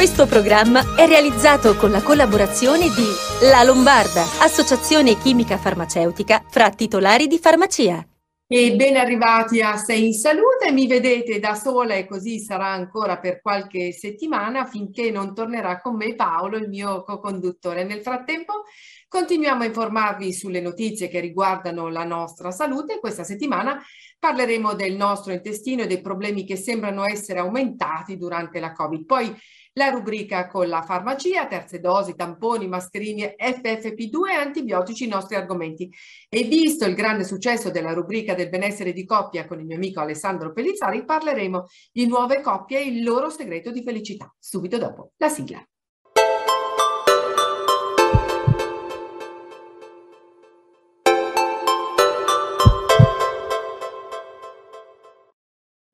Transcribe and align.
Questo 0.00 0.24
programma 0.24 0.96
è 0.96 1.06
realizzato 1.06 1.76
con 1.76 1.90
la 1.90 2.00
collaborazione 2.00 2.86
di 2.86 3.46
La 3.50 3.62
Lombarda, 3.62 4.22
associazione 4.40 5.18
chimica 5.18 5.58
farmaceutica 5.58 6.42
fra 6.48 6.70
titolari 6.70 7.26
di 7.26 7.38
farmacia. 7.38 8.02
E 8.46 8.74
ben 8.76 8.96
arrivati 8.96 9.60
a 9.60 9.76
Sei 9.76 10.06
in 10.06 10.14
Salute, 10.14 10.72
mi 10.72 10.86
vedete 10.86 11.38
da 11.38 11.54
sola 11.54 11.96
e 11.96 12.06
così 12.06 12.38
sarà 12.38 12.68
ancora 12.68 13.18
per 13.18 13.42
qualche 13.42 13.92
settimana 13.92 14.64
finché 14.64 15.10
non 15.10 15.34
tornerà 15.34 15.82
con 15.82 15.96
me 15.96 16.14
Paolo, 16.14 16.56
il 16.56 16.70
mio 16.70 17.02
co-conduttore. 17.02 17.84
Nel 17.84 18.00
frattempo 18.00 18.64
continuiamo 19.06 19.64
a 19.64 19.66
informarvi 19.66 20.32
sulle 20.32 20.62
notizie 20.62 21.08
che 21.08 21.20
riguardano 21.20 21.90
la 21.90 22.04
nostra 22.04 22.50
salute. 22.50 23.00
Questa 23.00 23.22
settimana 23.22 23.78
parleremo 24.18 24.72
del 24.72 24.96
nostro 24.96 25.34
intestino 25.34 25.82
e 25.82 25.86
dei 25.86 26.00
problemi 26.00 26.46
che 26.46 26.56
sembrano 26.56 27.04
essere 27.04 27.40
aumentati 27.40 28.16
durante 28.16 28.60
la 28.60 28.72
Covid. 28.72 29.04
Poi 29.04 29.36
la 29.74 29.90
rubrica 29.90 30.46
con 30.48 30.68
la 30.68 30.82
farmacia, 30.82 31.46
terze 31.46 31.80
dosi, 31.80 32.14
tamponi, 32.14 32.66
mascherine, 32.66 33.36
FFP2 33.38 34.30
e 34.30 34.34
antibiotici, 34.34 35.04
i 35.04 35.08
nostri 35.08 35.36
argomenti. 35.36 35.90
E 36.28 36.42
visto 36.44 36.84
il 36.84 36.94
grande 36.94 37.24
successo 37.24 37.70
della 37.70 37.92
rubrica 37.92 38.34
del 38.34 38.48
benessere 38.48 38.92
di 38.92 39.04
coppia 39.04 39.46
con 39.46 39.60
il 39.60 39.66
mio 39.66 39.76
amico 39.76 40.00
Alessandro 40.00 40.52
Pellizzari, 40.52 41.04
parleremo 41.04 41.66
di 41.92 42.06
nuove 42.06 42.40
coppie 42.40 42.80
e 42.80 42.86
il 42.86 43.02
loro 43.02 43.30
segreto 43.30 43.70
di 43.70 43.82
felicità. 43.82 44.34
Subito 44.38 44.78
dopo 44.78 45.12
la 45.16 45.28
sigla. 45.28 45.69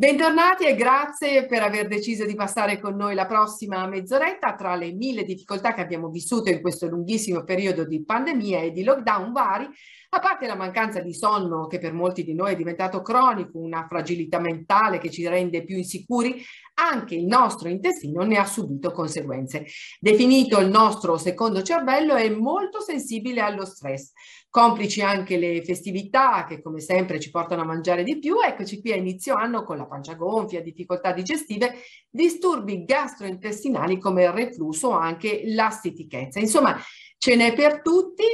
Bentornati 0.06 0.64
e 0.66 0.76
grazie 0.76 1.46
per 1.46 1.64
aver 1.64 1.88
deciso 1.88 2.24
di 2.24 2.36
passare 2.36 2.78
con 2.78 2.94
noi 2.94 3.16
la 3.16 3.26
prossima 3.26 3.84
mezz'oretta 3.88 4.54
tra 4.54 4.76
le 4.76 4.92
mille 4.92 5.24
difficoltà 5.24 5.74
che 5.74 5.80
abbiamo 5.80 6.10
vissuto 6.10 6.48
in 6.48 6.60
questo 6.60 6.86
lunghissimo 6.86 7.42
periodo 7.42 7.84
di 7.84 8.04
pandemia 8.04 8.60
e 8.60 8.70
di 8.70 8.84
lockdown 8.84 9.32
vari, 9.32 9.68
a 10.10 10.20
parte 10.20 10.46
la 10.46 10.54
mancanza 10.54 11.00
di 11.00 11.12
sonno 11.12 11.66
che 11.66 11.80
per 11.80 11.92
molti 11.92 12.22
di 12.22 12.34
noi 12.34 12.52
è 12.52 12.56
diventato 12.56 13.02
cronico, 13.02 13.58
una 13.58 13.84
fragilità 13.88 14.38
mentale 14.38 14.98
che 14.98 15.10
ci 15.10 15.26
rende 15.26 15.64
più 15.64 15.76
insicuri, 15.76 16.40
anche 16.78 17.14
il 17.14 17.24
nostro 17.24 17.68
intestino 17.68 18.22
ne 18.22 18.36
ha 18.38 18.44
subito 18.44 18.90
conseguenze. 18.92 19.66
Definito 19.98 20.58
il 20.60 20.68
nostro 20.68 21.16
secondo 21.16 21.62
cervello 21.62 22.14
è 22.14 22.28
molto 22.28 22.80
sensibile 22.80 23.40
allo 23.40 23.64
stress. 23.64 24.12
Complici 24.50 25.02
anche 25.02 25.36
le 25.36 25.62
festività 25.62 26.44
che 26.46 26.62
come 26.62 26.80
sempre 26.80 27.20
ci 27.20 27.30
portano 27.30 27.62
a 27.62 27.66
mangiare 27.66 28.02
di 28.02 28.18
più, 28.18 28.36
eccoci 28.40 28.80
qui 28.80 28.92
a 28.92 28.96
inizio 28.96 29.34
anno 29.34 29.64
con 29.64 29.76
la 29.76 29.86
pancia 29.86 30.14
gonfia, 30.14 30.62
difficoltà 30.62 31.12
digestive, 31.12 31.74
disturbi 32.08 32.84
gastrointestinali 32.84 33.98
come 33.98 34.24
il 34.24 34.32
reflusso 34.32 34.88
o 34.88 34.92
anche 34.92 35.42
la 35.46 35.70
stitichezza. 35.70 36.40
Insomma, 36.40 36.78
ce 37.18 37.36
n'è 37.36 37.52
per 37.52 37.82
tutti 37.82 38.24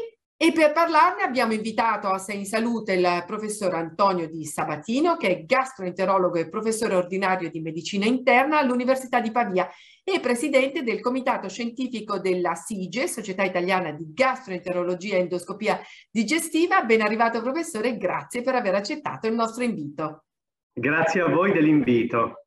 e 0.43 0.51
per 0.51 0.73
parlarne 0.73 1.23
abbiamo 1.23 1.53
invitato 1.53 2.09
a 2.09 2.19
Sei 2.19 2.39
in 2.39 2.47
Salute 2.47 2.95
il 2.95 3.23
professor 3.29 3.75
Antonio 3.75 4.29
Di 4.29 4.45
Sabatino, 4.45 5.17
che 5.17 5.29
è 5.29 5.45
gastroenterologo 5.45 6.37
e 6.37 6.49
professore 6.49 6.97
ordinario 6.97 7.49
di 7.49 7.61
medicina 7.61 8.07
interna 8.07 8.59
all'Università 8.59 9.21
di 9.21 9.31
Pavia 9.31 9.71
e 10.03 10.19
presidente 10.19 10.83
del 10.83 11.01
comitato 11.01 11.49
scientifico 11.49 12.19
della 12.19 12.57
SIGE, 12.57 13.07
Società 13.07 13.45
Italiana 13.45 13.93
di 13.93 14.13
Gastroenterologia 14.13 15.15
e 15.15 15.21
Endoscopia 15.21 15.81
Digestiva. 16.11 16.83
Ben 16.83 17.03
arrivato 17.03 17.41
professore, 17.41 17.97
grazie 17.97 18.43
per 18.43 18.57
aver 18.57 18.75
accettato 18.75 19.29
il 19.29 19.35
nostro 19.35 19.63
invito. 19.63 20.25
Grazie 20.73 21.21
a 21.21 21.29
voi 21.29 21.53
dell'invito. 21.53 22.42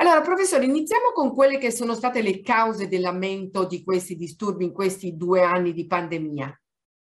Allora, 0.00 0.20
professore, 0.20 0.64
iniziamo 0.64 1.10
con 1.12 1.34
quelle 1.34 1.58
che 1.58 1.72
sono 1.72 1.92
state 1.92 2.22
le 2.22 2.40
cause 2.40 2.86
dell'aumento 2.86 3.66
di 3.66 3.82
questi 3.82 4.14
disturbi 4.14 4.64
in 4.64 4.72
questi 4.72 5.16
due 5.16 5.42
anni 5.42 5.72
di 5.72 5.88
pandemia. 5.88 6.60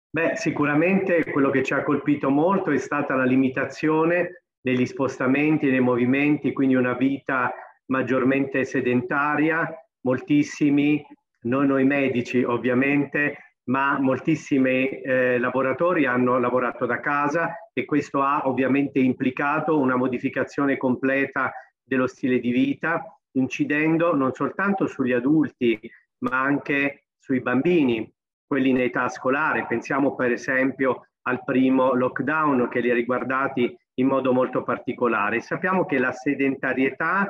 Beh, 0.09 0.37
sicuramente 0.37 1.29
quello 1.29 1.49
che 1.49 1.61
ci 1.61 1.73
ha 1.73 1.83
colpito 1.83 2.29
molto 2.29 2.71
è 2.71 2.77
stata 2.77 3.15
la 3.15 3.25
limitazione 3.25 4.43
degli 4.61 4.85
spostamenti, 4.85 5.69
dei 5.69 5.81
movimenti, 5.81 6.53
quindi 6.53 6.75
una 6.75 6.93
vita 6.93 7.53
maggiormente 7.87 8.63
sedentaria, 8.63 9.69
moltissimi, 10.05 11.05
non 11.41 11.67
noi 11.67 11.83
medici 11.83 12.43
ovviamente, 12.43 13.59
ma 13.65 13.99
moltissimi 13.99 15.01
eh, 15.01 15.37
lavoratori 15.37 16.05
hanno 16.05 16.39
lavorato 16.39 16.85
da 16.85 17.01
casa 17.01 17.69
e 17.73 17.83
questo 17.83 18.21
ha 18.21 18.47
ovviamente 18.47 18.99
implicato 18.99 19.77
una 19.77 19.97
modificazione 19.97 20.77
completa 20.77 21.51
dello 21.85 22.07
stile 22.07 22.39
di 22.39 22.51
vita, 22.51 23.05
incidendo 23.33 24.15
non 24.15 24.33
soltanto 24.33 24.87
sugli 24.87 25.11
adulti, 25.11 25.79
ma 26.19 26.41
anche 26.41 27.05
sui 27.19 27.41
bambini, 27.41 28.11
quelli 28.45 28.69
in 28.69 28.79
età 28.79 29.07
scolare. 29.09 29.65
Pensiamo 29.67 30.15
per 30.15 30.31
esempio 30.31 31.07
al 31.23 31.43
primo 31.43 31.93
lockdown 31.93 32.67
che 32.69 32.79
li 32.79 32.91
ha 32.91 32.93
riguardati 32.93 33.75
in 33.95 34.07
modo 34.07 34.33
molto 34.33 34.63
particolare. 34.63 35.41
Sappiamo 35.41 35.85
che 35.85 35.97
la 35.97 36.11
sedentarietà, 36.11 37.27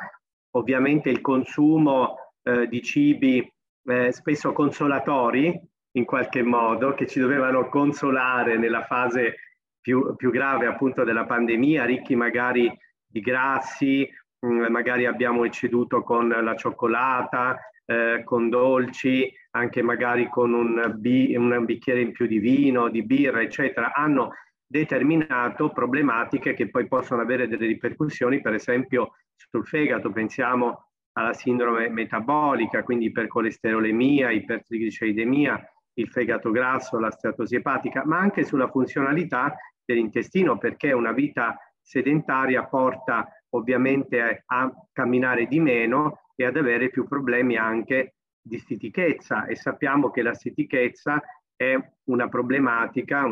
ovviamente 0.52 1.10
il 1.10 1.22
consumo 1.22 2.16
eh, 2.44 2.68
di 2.68 2.82
cibi 2.82 3.54
eh, 3.88 4.12
spesso 4.12 4.52
consolatori, 4.54 5.60
in 5.92 6.06
qualche 6.06 6.44
modo, 6.44 6.94
che 6.94 7.08
ci 7.08 7.20
dovevano 7.20 7.70
consolare 7.70 8.58
nella 8.58 8.84
fase 8.84 9.38
più, 9.80 10.16
più 10.16 10.30
grave 10.30 10.66
appunto 10.66 11.04
della 11.04 11.26
pandemia, 11.26 11.86
ricchi 11.86 12.16
magari 12.16 12.70
di 13.06 13.22
grassi 13.22 14.10
Mm, 14.46 14.66
magari 14.70 15.08
abbiamo 15.08 15.44
ecceduto 15.44 16.04
con 16.04 16.28
la 16.28 16.56
cioccolata, 16.56 17.58
eh, 17.86 18.22
con 18.24 18.50
dolci, 18.50 19.32
anche 19.52 19.82
magari 19.82 20.30
con 20.30 20.54
un, 20.54 20.94
bi- 20.98 21.36
un 21.36 21.66
bicchiere 21.66 22.02
in 22.02 22.12
più 22.12 22.28
di 22.28 22.38
vino, 22.38 22.90
di 22.90 23.04
birra, 23.04 23.42
eccetera, 23.42 23.94
hanno 23.94 24.34
determinato 24.68 25.72
problematiche 25.72 26.54
che 26.54 26.70
poi 26.70 26.88
possono 26.88 27.22
avere 27.22 27.48
delle 27.48 27.66
ripercussioni, 27.66 28.42
per 28.42 28.54
esempio 28.54 29.14
sul 29.36 29.66
fegato, 29.66 30.12
pensiamo 30.12 30.90
alla 31.14 31.34
sindrome 31.34 31.90
metabolica, 31.90 32.84
quindi 32.84 33.06
ipercolesterolemia, 33.06 34.32
ipertrigliceridemia, 34.32 35.72
il 35.94 36.10
fegato 36.10 36.52
grasso, 36.52 37.00
la 37.00 37.10
steatosi 37.10 37.56
epatica, 37.56 38.04
ma 38.06 38.20
anche 38.20 38.44
sulla 38.44 38.70
funzionalità 38.70 39.56
dell'intestino, 39.84 40.58
perché 40.58 40.92
una 40.92 41.14
vita 41.14 41.58
sedentaria 41.82 42.66
porta 42.66 43.30
ovviamente 43.50 44.44
a 44.46 44.72
camminare 44.92 45.48
di 45.48 45.60
meno 45.60 46.32
e 46.36 46.46
ad 46.46 46.58
avere 46.58 46.90
più 46.90 47.08
problemi 47.08 47.56
anche 47.56 48.16
di 48.42 48.58
stitichezza 48.60 49.46
e 49.46 49.56
sappiamo 49.56 50.12
che 50.12 50.22
la 50.22 50.34
stitichezza 50.34 51.22
è 51.56 51.76
una 52.06 52.28
problematica 52.28 53.26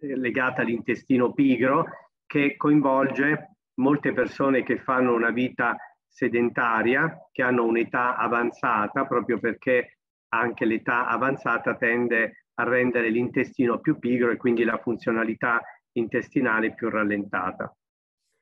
eh, 0.00 0.16
legata 0.16 0.62
all'intestino 0.62 1.32
pigro 1.32 1.84
che 2.26 2.56
coinvolge 2.56 3.56
molte 3.74 4.12
persone 4.12 4.62
che 4.62 4.78
fanno 4.78 5.14
una 5.14 5.30
vita 5.30 5.76
sedentaria, 6.08 7.28
che 7.30 7.42
hanno 7.42 7.64
un'età 7.64 8.16
avanzata, 8.16 9.04
proprio 9.04 9.38
perché 9.38 9.98
anche 10.28 10.64
l'età 10.64 11.06
avanzata 11.06 11.76
tende 11.76 12.46
a 12.54 12.64
rendere 12.64 13.10
l'intestino 13.10 13.78
più 13.80 13.98
pigro 13.98 14.30
e 14.30 14.36
quindi 14.36 14.64
la 14.64 14.78
funzionalità 14.78 15.60
intestinale 15.92 16.74
più 16.74 16.88
rallentata. 16.88 17.74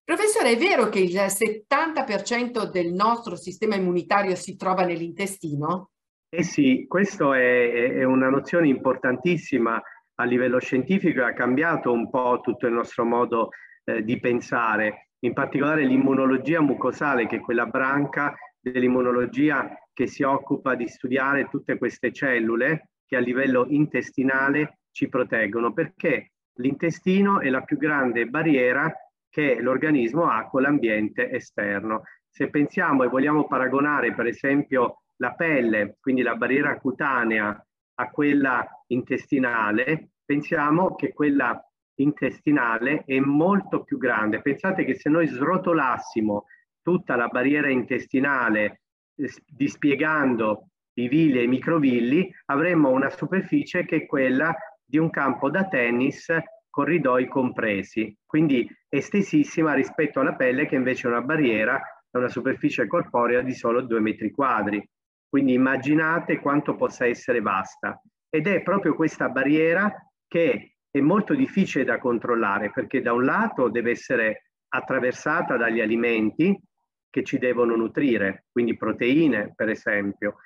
Professore, 0.04 0.50
è 0.50 0.56
vero 0.59 0.91
che 0.91 0.98
il 0.98 1.15
70% 1.15 2.70
del 2.70 2.92
nostro 2.92 3.37
sistema 3.37 3.75
immunitario 3.75 4.34
si 4.34 4.54
trova 4.54 4.84
nell'intestino? 4.84 5.92
Eh 6.28 6.42
sì, 6.42 6.84
questa 6.87 7.34
è, 7.38 7.94
è, 7.94 8.04
una 8.04 8.28
nozione 8.28 8.69
importantissima 8.69 9.81
a 10.16 10.25
livello 10.25 10.60
scientifico 10.60 11.20
e 11.20 11.25
ha 11.25 11.32
cambiato 11.32 11.91
un 11.91 12.10
po' 12.10 12.41
tutto 12.43 12.66
il 12.66 12.75
nostro 12.75 13.06
modo 13.06 13.48
eh, 13.84 14.04
di 14.04 14.20
pensare, 14.20 15.09
in 15.20 15.32
particolare 15.32 15.87
l'immunologia 15.87 16.60
mucosale, 16.60 17.26
che 17.26 17.37
è 17.37 17.41
quella 17.41 17.64
branca 17.64 18.34
dell'immunologia 18.60 19.75
che 19.91 20.06
si 20.06 20.22
occupa 20.22 20.75
di 20.75 20.87
studiare 20.87 21.49
tutte 21.49 21.79
queste 21.79 22.12
cellule 22.12 22.90
che 23.06 23.17
a 23.17 23.20
livello 23.20 23.64
intestinale 23.69 24.81
ci 24.90 25.08
proteggono, 25.08 25.73
perché 25.73 26.32
l'intestino 26.58 27.40
è 27.40 27.49
la 27.49 27.62
più 27.62 27.79
grande 27.79 28.26
barriera 28.26 28.93
che 29.34 29.60
l'organismo 29.60 30.31
ha 30.31 30.46
con 30.46 30.62
l'ambiente 30.62 31.28
esterno. 31.28 32.04
Se 32.31 32.50
pensiamo 32.50 33.02
e 33.02 33.08
vogliamo 33.08 33.48
paragonare 33.48 34.14
per 34.14 34.26
esempio 34.26 35.02
la 35.16 35.34
pelle, 35.34 35.96
quindi 36.00 36.22
la 36.22 36.36
barriera 36.36 36.78
cutanea, 36.78 37.66
a 37.96 38.10
quella 38.10 38.64
intestinale, 38.86 40.10
pensiamo 40.25 40.94
che 40.94 41.12
quella 41.12 41.60
intestinale 41.96 43.02
è 43.04 43.19
molto 43.19 43.82
più 43.82 43.98
grande. 43.98 44.40
Pensate 44.40 44.84
che 44.84 44.94
se 44.94 45.10
noi 45.10 45.26
srotolassimo 45.26 46.44
tutta 46.81 47.16
la 47.16 47.26
barriera 47.26 47.69
intestinale 47.69 48.82
eh, 49.16 49.32
dispiegando 49.46 50.69
i 50.94 51.08
villi 51.08 51.40
e 51.40 51.42
i 51.42 51.48
microvilli, 51.48 52.32
avremmo 52.46 52.90
una 52.90 53.10
superficie 53.10 53.84
che 53.84 53.96
è 53.96 54.06
quella 54.06 54.54
di 54.84 54.98
un 54.98 55.10
campo 55.10 55.50
da 55.50 55.66
tennis 55.66 56.32
corridoi 56.75 57.29
compresi, 57.29 58.12
quindi 58.26 58.69
estesissima 58.88 59.75
rispetto 59.75 60.19
alla 60.19 60.35
pelle 60.35 60.67
che 60.67 60.75
invece 60.75 61.06
è 61.06 61.11
una 61.12 61.23
barriera 61.23 61.81
è 62.11 62.17
una 62.17 62.29
superficie 62.29 62.88
corporea 62.88 63.43
di 63.43 63.55
solo 63.55 63.81
due 63.81 64.00
metri 64.00 64.32
quadri. 64.32 64.85
Quindi 65.29 65.53
immaginate 65.53 66.41
quanto 66.41 66.75
possa 66.75 67.06
essere 67.06 67.41
vasta. 67.41 68.00
Ed 68.29 68.49
è 68.49 68.61
proprio 68.62 68.97
questa 68.97 69.29
barriera 69.29 69.93
che 70.26 70.75
è 70.91 70.99
molto 70.99 71.35
difficile 71.35 71.85
da 71.85 72.00
controllare 72.00 72.73
perché 72.73 73.00
da 73.00 73.12
un 73.12 73.25
lato 73.25 73.69
deve 73.69 73.93
essere 73.93 74.50
attraversata 74.69 75.56
dagli 75.56 75.81
alimenti 75.81 76.61
che 77.09 77.23
ci 77.23 77.38
devono 77.38 77.77
nutrire, 77.77 78.47
quindi 78.50 78.77
proteine 78.77 79.53
per 79.55 79.69
esempio, 79.69 80.38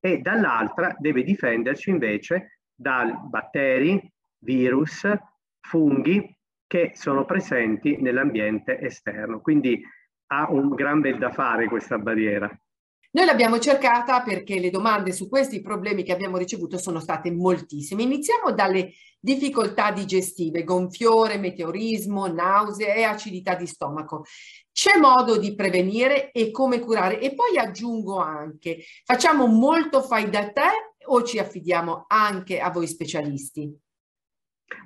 e 0.00 0.18
dall'altra 0.18 0.96
deve 0.98 1.22
difenderci 1.22 1.90
invece 1.90 2.58
da 2.74 3.04
batteri, 3.04 4.00
virus, 4.38 5.08
funghi 5.68 6.34
che 6.66 6.92
sono 6.94 7.24
presenti 7.24 7.96
nell'ambiente 8.00 8.80
esterno. 8.80 9.40
Quindi 9.40 9.80
ha 10.28 10.50
un 10.50 10.70
gran 10.70 11.00
bel 11.00 11.18
da 11.18 11.30
fare 11.30 11.68
questa 11.68 11.98
barriera. 11.98 12.50
Noi 13.16 13.24
l'abbiamo 13.24 13.58
cercata 13.58 14.20
perché 14.22 14.60
le 14.60 14.68
domande 14.68 15.10
su 15.12 15.28
questi 15.28 15.62
problemi 15.62 16.02
che 16.02 16.12
abbiamo 16.12 16.36
ricevuto 16.36 16.76
sono 16.76 17.00
state 17.00 17.30
moltissime. 17.30 18.02
Iniziamo 18.02 18.52
dalle 18.52 18.92
difficoltà 19.18 19.90
digestive, 19.90 20.64
gonfiore, 20.64 21.38
meteorismo, 21.38 22.26
nausea 22.26 22.94
e 22.94 23.04
acidità 23.04 23.54
di 23.54 23.66
stomaco. 23.66 24.24
C'è 24.70 24.98
modo 24.98 25.38
di 25.38 25.54
prevenire 25.54 26.30
e 26.30 26.50
come 26.50 26.80
curare? 26.80 27.18
E 27.18 27.34
poi 27.34 27.56
aggiungo 27.56 28.18
anche, 28.18 28.80
facciamo 29.04 29.46
molto 29.46 30.02
fai 30.02 30.28
da 30.28 30.50
te 30.50 30.96
o 31.06 31.22
ci 31.22 31.38
affidiamo 31.38 32.04
anche 32.08 32.60
a 32.60 32.70
voi 32.70 32.86
specialisti? 32.86 33.85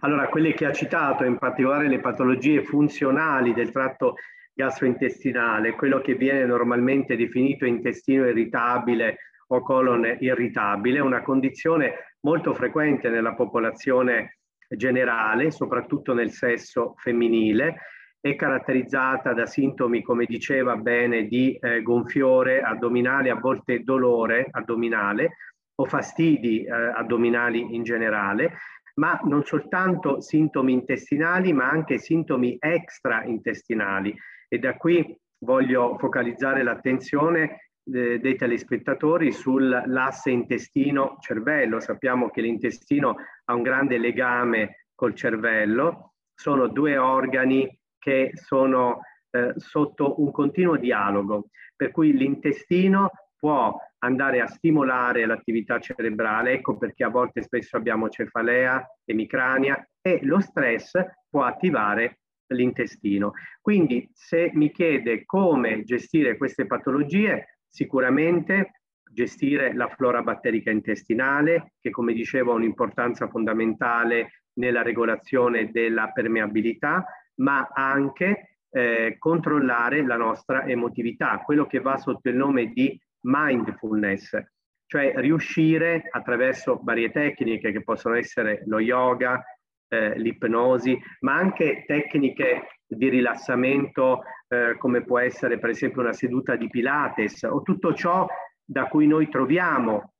Allora, 0.00 0.28
quelle 0.28 0.52
che 0.52 0.66
ha 0.66 0.72
citato, 0.72 1.24
in 1.24 1.38
particolare 1.38 1.88
le 1.88 2.00
patologie 2.00 2.62
funzionali 2.62 3.54
del 3.54 3.70
tratto 3.70 4.16
gastrointestinale, 4.52 5.72
quello 5.72 6.00
che 6.00 6.14
viene 6.14 6.44
normalmente 6.44 7.16
definito 7.16 7.64
intestino 7.64 8.26
irritabile 8.26 9.18
o 9.48 9.62
colon 9.62 10.16
irritabile, 10.20 11.00
una 11.00 11.22
condizione 11.22 12.16
molto 12.20 12.52
frequente 12.54 13.08
nella 13.08 13.34
popolazione 13.34 14.38
generale, 14.68 15.50
soprattutto 15.50 16.14
nel 16.14 16.30
sesso 16.30 16.94
femminile, 16.96 17.80
è 18.20 18.36
caratterizzata 18.36 19.32
da 19.32 19.46
sintomi, 19.46 20.02
come 20.02 20.26
diceva 20.26 20.76
bene, 20.76 21.26
di 21.26 21.56
eh, 21.56 21.82
gonfiore 21.82 22.60
addominale, 22.60 23.30
a 23.30 23.36
volte 23.36 23.82
dolore 23.82 24.46
addominale 24.50 25.36
o 25.74 25.86
fastidi 25.86 26.64
eh, 26.64 26.70
addominali 26.70 27.74
in 27.74 27.82
generale, 27.82 28.58
ma 29.00 29.18
non 29.24 29.44
soltanto 29.44 30.20
sintomi 30.20 30.74
intestinali, 30.74 31.54
ma 31.54 31.68
anche 31.68 31.98
sintomi 31.98 32.56
extraintestinali. 32.60 34.14
E 34.46 34.58
da 34.58 34.76
qui 34.76 35.16
voglio 35.38 35.96
focalizzare 35.98 36.62
l'attenzione 36.62 37.70
eh, 37.82 38.18
dei 38.18 38.36
telespettatori 38.36 39.32
sull'asse 39.32 40.30
intestino-cervello. 40.30 41.80
Sappiamo 41.80 42.28
che 42.28 42.42
l'intestino 42.42 43.16
ha 43.46 43.54
un 43.54 43.62
grande 43.62 43.96
legame 43.96 44.86
col 44.94 45.14
cervello, 45.14 46.12
sono 46.34 46.68
due 46.68 46.98
organi 46.98 47.66
che 47.98 48.32
sono 48.34 49.00
eh, 49.30 49.54
sotto 49.56 50.20
un 50.20 50.30
continuo 50.30 50.76
dialogo, 50.76 51.48
per 51.74 51.90
cui 51.90 52.12
l'intestino 52.12 53.10
può 53.38 53.74
andare 54.00 54.40
a 54.40 54.46
stimolare 54.46 55.26
l'attività 55.26 55.78
cerebrale, 55.78 56.52
ecco 56.52 56.76
perché 56.76 57.04
a 57.04 57.08
volte 57.08 57.42
spesso 57.42 57.76
abbiamo 57.76 58.08
cefalea, 58.08 58.84
emicrania 59.04 59.86
e 60.00 60.20
lo 60.22 60.40
stress 60.40 60.92
può 61.28 61.44
attivare 61.44 62.20
l'intestino. 62.48 63.32
Quindi 63.60 64.08
se 64.12 64.50
mi 64.54 64.70
chiede 64.70 65.24
come 65.24 65.84
gestire 65.84 66.36
queste 66.36 66.66
patologie, 66.66 67.58
sicuramente 67.68 68.82
gestire 69.12 69.74
la 69.74 69.88
flora 69.88 70.22
batterica 70.22 70.70
intestinale, 70.70 71.74
che 71.80 71.90
come 71.90 72.12
dicevo 72.12 72.52
ha 72.52 72.56
un'importanza 72.56 73.28
fondamentale 73.28 74.44
nella 74.54 74.82
regolazione 74.82 75.70
della 75.70 76.10
permeabilità, 76.10 77.04
ma 77.36 77.68
anche 77.72 78.58
eh, 78.70 79.16
controllare 79.18 80.04
la 80.04 80.16
nostra 80.16 80.64
emotività, 80.64 81.38
quello 81.44 81.66
che 81.66 81.80
va 81.80 81.96
sotto 81.98 82.28
il 82.28 82.36
nome 82.36 82.66
di 82.66 82.98
mindfulness, 83.22 84.38
cioè 84.86 85.12
riuscire 85.16 86.08
attraverso 86.10 86.80
varie 86.82 87.10
tecniche 87.10 87.72
che 87.72 87.82
possono 87.82 88.16
essere 88.16 88.62
lo 88.66 88.80
yoga, 88.80 89.42
eh, 89.88 90.18
l'ipnosi, 90.18 90.98
ma 91.20 91.34
anche 91.34 91.84
tecniche 91.86 92.80
di 92.86 93.08
rilassamento 93.08 94.22
eh, 94.48 94.76
come 94.78 95.04
può 95.04 95.18
essere 95.18 95.58
per 95.58 95.70
esempio 95.70 96.00
una 96.00 96.12
seduta 96.12 96.56
di 96.56 96.68
Pilates 96.68 97.42
o 97.42 97.62
tutto 97.62 97.94
ciò 97.94 98.26
da 98.64 98.86
cui 98.86 99.06
noi 99.06 99.28
troviamo 99.28 100.14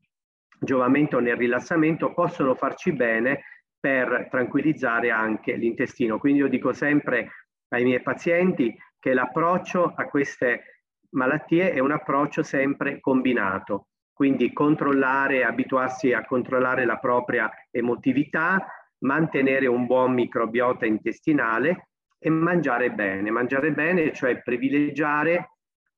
giovamento 0.60 1.20
nel 1.20 1.36
rilassamento 1.36 2.12
possono 2.12 2.54
farci 2.54 2.92
bene 2.92 3.44
per 3.78 4.28
tranquillizzare 4.30 5.10
anche 5.10 5.54
l'intestino. 5.54 6.18
Quindi 6.18 6.40
io 6.40 6.48
dico 6.48 6.72
sempre 6.72 7.30
ai 7.68 7.84
miei 7.84 8.02
pazienti 8.02 8.76
che 8.98 9.14
l'approccio 9.14 9.94
a 9.96 10.04
queste 10.04 10.79
malattie 11.10 11.72
è 11.72 11.78
un 11.78 11.92
approccio 11.92 12.42
sempre 12.42 13.00
combinato, 13.00 13.88
quindi 14.12 14.52
controllare, 14.52 15.44
abituarsi 15.44 16.12
a 16.12 16.24
controllare 16.24 16.84
la 16.84 16.98
propria 16.98 17.50
emotività, 17.70 18.66
mantenere 19.00 19.66
un 19.66 19.86
buon 19.86 20.12
microbiota 20.12 20.84
intestinale 20.86 21.88
e 22.18 22.28
mangiare 22.28 22.90
bene. 22.90 23.30
Mangiare 23.30 23.72
bene, 23.72 24.12
cioè 24.12 24.42
privilegiare 24.42 25.52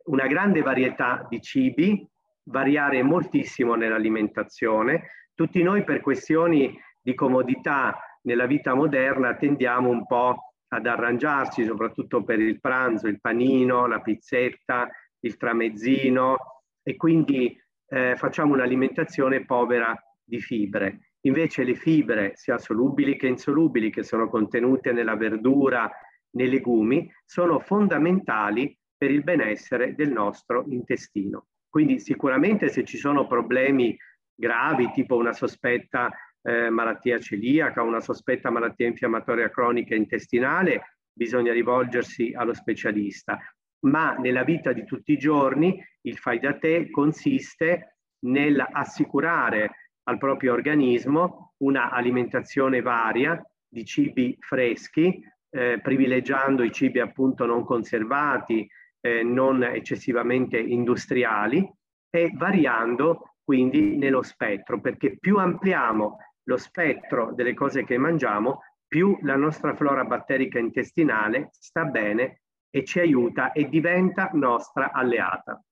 una 0.04 0.26
grande 0.26 0.62
varietà 0.62 1.26
di 1.28 1.40
cibi, 1.40 2.08
variare 2.44 3.02
moltissimo 3.02 3.74
nell'alimentazione. 3.74 5.10
Tutti 5.34 5.62
noi 5.62 5.84
per 5.84 6.00
questioni 6.00 6.78
di 7.00 7.14
comodità 7.14 7.98
nella 8.22 8.46
vita 8.46 8.74
moderna 8.74 9.34
tendiamo 9.34 9.88
un 9.88 10.06
po' 10.06 10.54
ad 10.68 10.86
arrangiarci, 10.86 11.64
soprattutto 11.64 12.22
per 12.24 12.38
il 12.38 12.60
pranzo, 12.60 13.08
il 13.08 13.20
panino, 13.20 13.86
la 13.86 14.00
pizzetta, 14.00 14.88
il 15.22 15.36
tramezzino 15.36 16.36
e 16.82 16.96
quindi 16.96 17.56
eh, 17.88 18.16
facciamo 18.16 18.54
un'alimentazione 18.54 19.44
povera 19.44 19.94
di 20.22 20.40
fibre. 20.40 21.12
Invece 21.24 21.62
le 21.62 21.74
fibre, 21.74 22.32
sia 22.34 22.58
solubili 22.58 23.16
che 23.16 23.28
insolubili, 23.28 23.90
che 23.90 24.02
sono 24.02 24.28
contenute 24.28 24.92
nella 24.92 25.16
verdura, 25.16 25.90
nei 26.30 26.48
legumi, 26.48 27.10
sono 27.24 27.58
fondamentali 27.60 28.76
per 28.96 29.10
il 29.10 29.22
benessere 29.22 29.94
del 29.94 30.10
nostro 30.10 30.64
intestino. 30.68 31.46
Quindi 31.68 32.00
sicuramente 32.00 32.68
se 32.68 32.84
ci 32.84 32.96
sono 32.96 33.26
problemi 33.26 33.96
gravi, 34.34 34.90
tipo 34.92 35.16
una 35.16 35.32
sospetta 35.32 36.10
eh, 36.42 36.70
malattia 36.70 37.18
celiaca, 37.18 37.82
una 37.82 38.00
sospetta 38.00 38.50
malattia 38.50 38.86
infiammatoria 38.86 39.50
cronica 39.50 39.94
intestinale, 39.94 40.98
bisogna 41.12 41.52
rivolgersi 41.52 42.32
allo 42.34 42.54
specialista 42.54 43.38
ma 43.82 44.14
nella 44.14 44.44
vita 44.44 44.72
di 44.72 44.84
tutti 44.84 45.12
i 45.12 45.18
giorni 45.18 45.80
il 46.02 46.18
fai 46.18 46.38
da 46.38 46.56
te 46.58 46.90
consiste 46.90 47.98
nell'assicurare 48.24 49.90
al 50.04 50.18
proprio 50.18 50.52
organismo 50.52 51.54
una 51.58 51.90
alimentazione 51.90 52.80
varia 52.80 53.40
di 53.68 53.84
cibi 53.84 54.36
freschi, 54.40 55.22
eh, 55.50 55.80
privilegiando 55.80 56.62
i 56.62 56.72
cibi 56.72 57.00
appunto 57.00 57.46
non 57.46 57.64
conservati, 57.64 58.68
eh, 59.00 59.22
non 59.22 59.62
eccessivamente 59.62 60.58
industriali 60.58 61.68
e 62.10 62.30
variando 62.34 63.36
quindi 63.44 63.96
nello 63.96 64.22
spettro, 64.22 64.80
perché 64.80 65.18
più 65.18 65.38
ampliamo 65.38 66.18
lo 66.44 66.56
spettro 66.56 67.32
delle 67.34 67.54
cose 67.54 67.84
che 67.84 67.98
mangiamo, 67.98 68.60
più 68.86 69.18
la 69.22 69.36
nostra 69.36 69.74
flora 69.74 70.04
batterica 70.04 70.58
intestinale 70.58 71.50
sta 71.52 71.84
bene 71.84 72.42
e 72.72 72.84
ci 72.84 72.98
aiuta 72.98 73.52
e 73.52 73.68
diventa 73.68 74.30
nostra 74.32 74.90
alleata. 74.92 75.62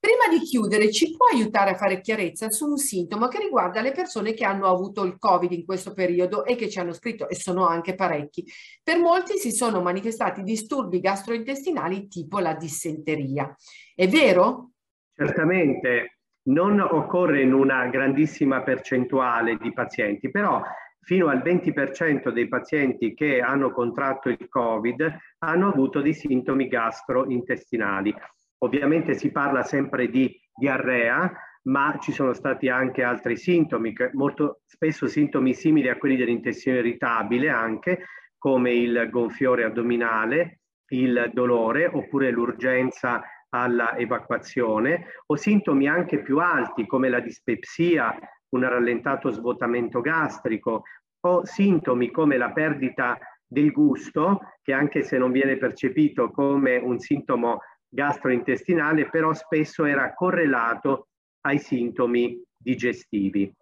Prima 0.00 0.28
di 0.30 0.42
chiudere, 0.42 0.90
ci 0.90 1.14
può 1.14 1.26
aiutare 1.26 1.72
a 1.72 1.76
fare 1.76 2.00
chiarezza 2.00 2.48
su 2.48 2.66
un 2.66 2.78
sintomo 2.78 3.28
che 3.28 3.38
riguarda 3.38 3.82
le 3.82 3.92
persone 3.92 4.32
che 4.32 4.46
hanno 4.46 4.66
avuto 4.66 5.04
il 5.04 5.18
Covid 5.18 5.52
in 5.52 5.66
questo 5.66 5.92
periodo 5.92 6.46
e 6.46 6.56
che 6.56 6.70
ci 6.70 6.78
hanno 6.78 6.94
scritto, 6.94 7.28
e 7.28 7.34
sono 7.34 7.66
anche 7.66 7.94
parecchi. 7.94 8.42
Per 8.82 8.98
molti 8.98 9.36
si 9.36 9.52
sono 9.52 9.82
manifestati 9.82 10.42
disturbi 10.42 11.00
gastrointestinali 11.00 12.08
tipo 12.08 12.38
la 12.38 12.54
dissenteria. 12.54 13.54
È 13.94 14.08
vero? 14.08 14.70
Certamente, 15.14 16.20
non 16.44 16.80
occorre 16.80 17.42
in 17.42 17.52
una 17.52 17.86
grandissima 17.88 18.62
percentuale 18.62 19.58
di 19.58 19.70
pazienti, 19.70 20.30
però 20.30 20.62
fino 21.10 21.26
al 21.26 21.38
20% 21.38 22.28
dei 22.30 22.46
pazienti 22.46 23.14
che 23.14 23.40
hanno 23.40 23.72
contratto 23.72 24.28
il 24.28 24.46
Covid 24.48 25.18
hanno 25.38 25.68
avuto 25.68 26.00
dei 26.00 26.14
sintomi 26.14 26.68
gastrointestinali. 26.68 28.14
Ovviamente 28.58 29.14
si 29.14 29.32
parla 29.32 29.64
sempre 29.64 30.08
di 30.08 30.32
diarrea, 30.54 31.32
ma 31.64 31.98
ci 32.00 32.12
sono 32.12 32.32
stati 32.32 32.68
anche 32.68 33.02
altri 33.02 33.36
sintomi, 33.36 33.92
molto 34.12 34.60
spesso 34.66 35.08
sintomi 35.08 35.52
simili 35.52 35.88
a 35.88 35.96
quelli 35.96 36.14
dell'intestino 36.14 36.76
irritabile 36.76 37.48
anche, 37.48 38.04
come 38.38 38.72
il 38.72 39.08
gonfiore 39.10 39.64
addominale, 39.64 40.60
il 40.92 41.28
dolore 41.34 41.86
oppure 41.86 42.30
l'urgenza 42.30 43.20
alla 43.48 43.96
evacuazione 43.96 45.06
o 45.26 45.34
sintomi 45.34 45.88
anche 45.88 46.22
più 46.22 46.38
alti 46.38 46.86
come 46.86 47.08
la 47.08 47.18
dispepsia, 47.18 48.16
un 48.50 48.68
rallentato 48.68 49.30
svuotamento 49.30 50.00
gastrico 50.00 50.82
o 51.20 51.44
sintomi 51.44 52.10
come 52.10 52.36
la 52.36 52.52
perdita 52.52 53.18
del 53.46 53.72
gusto, 53.72 54.40
che 54.62 54.72
anche 54.72 55.02
se 55.02 55.18
non 55.18 55.32
viene 55.32 55.56
percepito 55.56 56.30
come 56.30 56.76
un 56.76 56.98
sintomo 56.98 57.60
gastrointestinale, 57.88 59.08
però 59.10 59.32
spesso 59.34 59.84
era 59.84 60.14
correlato 60.14 61.08
ai 61.42 61.58
sintomi 61.58 62.40
digestivi. 62.56 63.52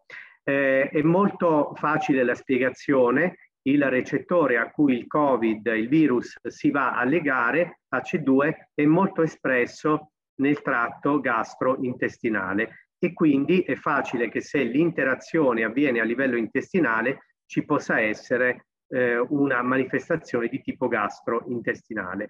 Eh, 0.44 0.88
è 0.88 1.02
molto 1.02 1.72
facile 1.74 2.22
la 2.24 2.34
spiegazione, 2.34 3.36
il 3.62 3.82
recettore 3.84 4.58
a 4.58 4.70
cui 4.70 4.94
il 4.94 5.06
Covid, 5.06 5.66
il 5.66 5.88
virus, 5.88 6.36
si 6.48 6.70
va 6.70 6.92
a 6.92 7.04
legare, 7.04 7.80
AC2, 7.94 8.70
è 8.74 8.84
molto 8.84 9.22
espresso 9.22 10.12
nel 10.36 10.62
tratto 10.62 11.20
gastrointestinale 11.20 12.90
e 12.98 13.12
quindi 13.12 13.60
è 13.60 13.74
facile 13.74 14.28
che 14.28 14.40
se 14.40 14.62
l'interazione 14.62 15.64
avviene 15.64 16.00
a 16.00 16.04
livello 16.04 16.36
intestinale 16.36 17.20
ci 17.48 17.64
possa 17.64 17.98
essere 17.98 18.66
eh, 18.88 19.18
una 19.18 19.62
manifestazione 19.62 20.48
di 20.48 20.60
tipo 20.60 20.86
gastrointestinale. 20.86 22.28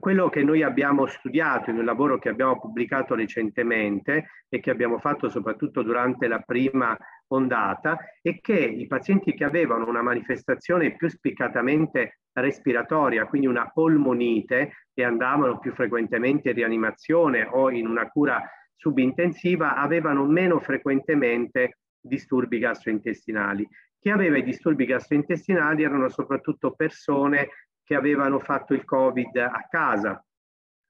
Quello 0.00 0.28
che 0.28 0.42
noi 0.42 0.62
abbiamo 0.62 1.06
studiato 1.06 1.70
in 1.70 1.78
un 1.78 1.84
lavoro 1.84 2.18
che 2.18 2.28
abbiamo 2.28 2.58
pubblicato 2.58 3.14
recentemente 3.14 4.44
e 4.48 4.60
che 4.60 4.70
abbiamo 4.70 4.98
fatto 4.98 5.30
soprattutto 5.30 5.82
durante 5.82 6.28
la 6.28 6.40
prima 6.40 6.96
ondata 7.28 7.98
è 8.20 8.38
che 8.40 8.58
i 8.58 8.86
pazienti 8.86 9.32
che 9.32 9.44
avevano 9.44 9.88
una 9.88 10.02
manifestazione 10.02 10.94
più 10.94 11.08
spiccatamente 11.08 12.20
respiratoria, 12.32 13.26
quindi 13.26 13.46
una 13.46 13.70
polmonite, 13.70 14.72
e 14.92 15.04
andavano 15.04 15.58
più 15.58 15.72
frequentemente 15.72 16.50
in 16.50 16.54
rianimazione 16.54 17.48
o 17.50 17.70
in 17.70 17.86
una 17.86 18.08
cura 18.08 18.42
subintensiva, 18.76 19.76
avevano 19.76 20.24
meno 20.26 20.58
frequentemente 20.60 21.78
disturbi 22.00 22.58
gastrointestinali. 22.58 23.66
Chi 24.08 24.14
aveva 24.14 24.38
i 24.38 24.42
disturbi 24.42 24.86
gastrointestinali 24.86 25.82
erano 25.82 26.08
soprattutto 26.08 26.70
persone 26.70 27.50
che 27.84 27.94
avevano 27.94 28.38
fatto 28.38 28.72
il 28.72 28.86
Covid 28.86 29.36
a 29.36 29.66
casa, 29.68 30.24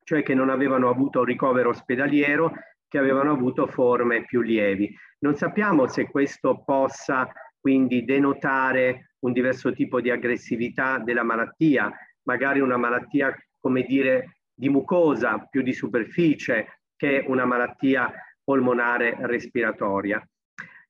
cioè 0.04 0.22
che 0.22 0.34
non 0.34 0.50
avevano 0.50 0.88
avuto 0.88 1.24
ricovero 1.24 1.70
ospedaliero, 1.70 2.52
che 2.86 2.96
avevano 2.96 3.32
avuto 3.32 3.66
forme 3.66 4.24
più 4.24 4.40
lievi. 4.40 4.96
Non 5.18 5.34
sappiamo 5.34 5.88
se 5.88 6.08
questo 6.08 6.62
possa 6.64 7.28
quindi 7.58 8.04
denotare 8.04 9.14
un 9.24 9.32
diverso 9.32 9.72
tipo 9.72 10.00
di 10.00 10.10
aggressività 10.10 10.98
della 10.98 11.24
malattia, 11.24 11.92
magari 12.22 12.60
una 12.60 12.76
malattia, 12.76 13.36
come 13.58 13.82
dire, 13.82 14.42
di 14.54 14.68
mucosa, 14.68 15.44
più 15.50 15.62
di 15.62 15.72
superficie, 15.72 16.82
che 16.94 17.24
una 17.26 17.46
malattia 17.46 18.12
polmonare 18.44 19.16
respiratoria. 19.22 20.24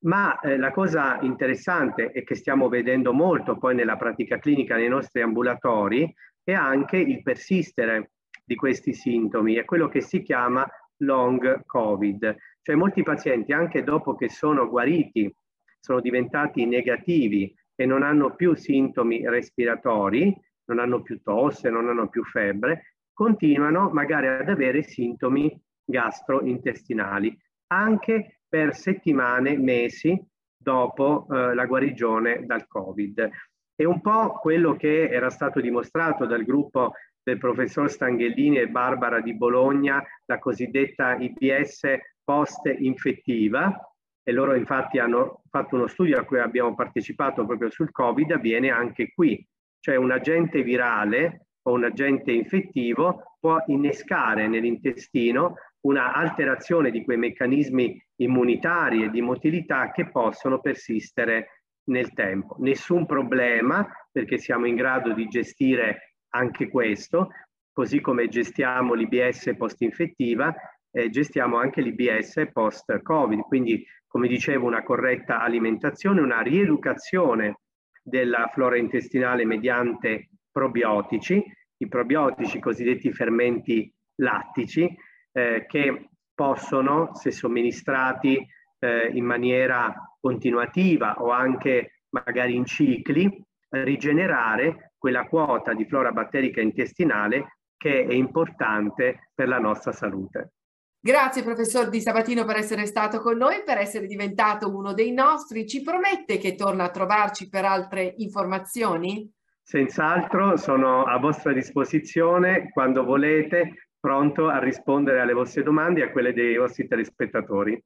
Ma 0.00 0.38
eh, 0.38 0.56
la 0.56 0.70
cosa 0.70 1.18
interessante 1.22 2.12
e 2.12 2.22
che 2.22 2.36
stiamo 2.36 2.68
vedendo 2.68 3.12
molto 3.12 3.58
poi 3.58 3.74
nella 3.74 3.96
pratica 3.96 4.38
clinica 4.38 4.76
nei 4.76 4.88
nostri 4.88 5.22
ambulatori 5.22 6.12
è 6.44 6.52
anche 6.52 6.96
il 6.98 7.22
persistere 7.22 8.12
di 8.44 8.54
questi 8.54 8.94
sintomi, 8.94 9.54
è 9.54 9.64
quello 9.64 9.88
che 9.88 10.00
si 10.00 10.22
chiama 10.22 10.66
long 10.98 11.64
covid, 11.66 12.36
cioè 12.62 12.76
molti 12.76 13.02
pazienti 13.02 13.52
anche 13.52 13.82
dopo 13.82 14.14
che 14.14 14.28
sono 14.28 14.68
guariti, 14.68 15.32
sono 15.80 16.00
diventati 16.00 16.64
negativi 16.64 17.54
e 17.74 17.84
non 17.84 18.02
hanno 18.02 18.34
più 18.34 18.54
sintomi 18.54 19.28
respiratori, 19.28 20.34
non 20.66 20.78
hanno 20.78 21.02
più 21.02 21.20
tosse, 21.22 21.70
non 21.70 21.88
hanno 21.88 22.08
più 22.08 22.24
febbre, 22.24 22.94
continuano 23.12 23.90
magari 23.90 24.28
ad 24.28 24.48
avere 24.48 24.82
sintomi 24.82 25.60
gastrointestinali, 25.84 27.36
anche 27.68 28.37
per 28.48 28.74
settimane, 28.74 29.56
mesi 29.56 30.18
dopo 30.56 31.26
eh, 31.30 31.54
la 31.54 31.66
guarigione 31.66 32.44
dal 32.44 32.66
Covid. 32.66 33.28
È 33.74 33.84
un 33.84 34.00
po' 34.00 34.38
quello 34.40 34.74
che 34.76 35.08
era 35.08 35.30
stato 35.30 35.60
dimostrato 35.60 36.26
dal 36.26 36.44
gruppo 36.44 36.92
del 37.22 37.38
professor 37.38 37.90
Stanghellini 37.90 38.58
e 38.58 38.68
Barbara 38.68 39.20
di 39.20 39.34
Bologna, 39.34 40.02
la 40.24 40.38
cosiddetta 40.38 41.16
IBS 41.16 41.82
post-infettiva, 42.24 43.92
e 44.22 44.32
loro 44.32 44.54
infatti 44.54 44.98
hanno 44.98 45.42
fatto 45.48 45.76
uno 45.76 45.86
studio 45.86 46.18
a 46.18 46.24
cui 46.24 46.38
abbiamo 46.38 46.74
partecipato 46.74 47.46
proprio 47.46 47.70
sul 47.70 47.90
Covid, 47.90 48.32
avviene 48.32 48.70
anche 48.70 49.12
qui, 49.14 49.46
cioè 49.80 49.96
un 49.96 50.10
agente 50.10 50.62
virale 50.62 51.46
o 51.62 51.72
un 51.72 51.84
agente 51.84 52.32
infettivo 52.32 53.36
può 53.38 53.62
innescare 53.66 54.48
nell'intestino 54.48 55.54
una 55.86 56.12
alterazione 56.12 56.90
di 56.90 57.04
quei 57.04 57.16
meccanismi 57.16 58.02
immunitari 58.20 59.04
e 59.04 59.10
di 59.10 59.20
motilità 59.20 59.90
che 59.90 60.08
possono 60.08 60.60
persistere 60.60 61.64
nel 61.88 62.12
tempo. 62.12 62.56
Nessun 62.60 63.06
problema 63.06 63.86
perché 64.10 64.38
siamo 64.38 64.66
in 64.66 64.74
grado 64.74 65.12
di 65.12 65.26
gestire 65.26 66.16
anche 66.30 66.68
questo, 66.68 67.30
così 67.72 68.00
come 68.00 68.28
gestiamo 68.28 68.94
l'IBS 68.94 69.54
post-infettiva, 69.56 70.54
eh, 70.90 71.10
gestiamo 71.10 71.58
anche 71.58 71.80
l'IBS 71.80 72.48
post-Covid. 72.52 73.40
Quindi, 73.42 73.86
come 74.06 74.28
dicevo, 74.28 74.66
una 74.66 74.82
corretta 74.82 75.40
alimentazione, 75.40 76.20
una 76.20 76.40
rieducazione 76.40 77.60
della 78.02 78.50
flora 78.52 78.76
intestinale 78.76 79.44
mediante 79.44 80.30
probiotici, 80.50 81.42
i 81.76 81.88
probiotici 81.88 82.58
cosiddetti 82.58 83.12
fermenti 83.12 83.92
lattici, 84.16 84.92
eh, 85.32 85.64
che 85.68 86.08
possono, 86.38 87.16
se 87.16 87.32
somministrati 87.32 88.38
eh, 88.78 89.10
in 89.12 89.24
maniera 89.24 89.92
continuativa 90.20 91.16
o 91.20 91.32
anche 91.32 92.02
magari 92.10 92.54
in 92.54 92.64
cicli, 92.64 93.44
rigenerare 93.70 94.92
quella 94.96 95.26
quota 95.26 95.74
di 95.74 95.84
flora 95.84 96.12
batterica 96.12 96.60
intestinale 96.60 97.58
che 97.76 98.04
è 98.04 98.12
importante 98.12 99.30
per 99.34 99.48
la 99.48 99.58
nostra 99.58 99.90
salute. 99.90 100.52
Grazie 101.00 101.42
professor 101.42 101.88
Di 101.88 102.00
Sabatino 102.00 102.44
per 102.44 102.56
essere 102.56 102.86
stato 102.86 103.20
con 103.20 103.36
noi, 103.36 103.64
per 103.64 103.78
essere 103.78 104.06
diventato 104.06 104.72
uno 104.72 104.94
dei 104.94 105.12
nostri. 105.12 105.66
Ci 105.66 105.82
promette 105.82 106.38
che 106.38 106.54
torna 106.54 106.84
a 106.84 106.90
trovarci 106.90 107.48
per 107.48 107.64
altre 107.64 108.14
informazioni? 108.18 109.28
Senz'altro, 109.60 110.56
sono 110.56 111.02
a 111.02 111.18
vostra 111.18 111.52
disposizione 111.52 112.70
quando 112.70 113.04
volete 113.04 113.87
pronto 114.00 114.48
a 114.48 114.58
rispondere 114.58 115.20
alle 115.20 115.32
vostre 115.32 115.62
domande 115.62 116.00
e 116.00 116.04
a 116.04 116.10
quelle 116.10 116.32
dei 116.32 116.56
vostri 116.56 116.86
telespettatori. 116.86 117.82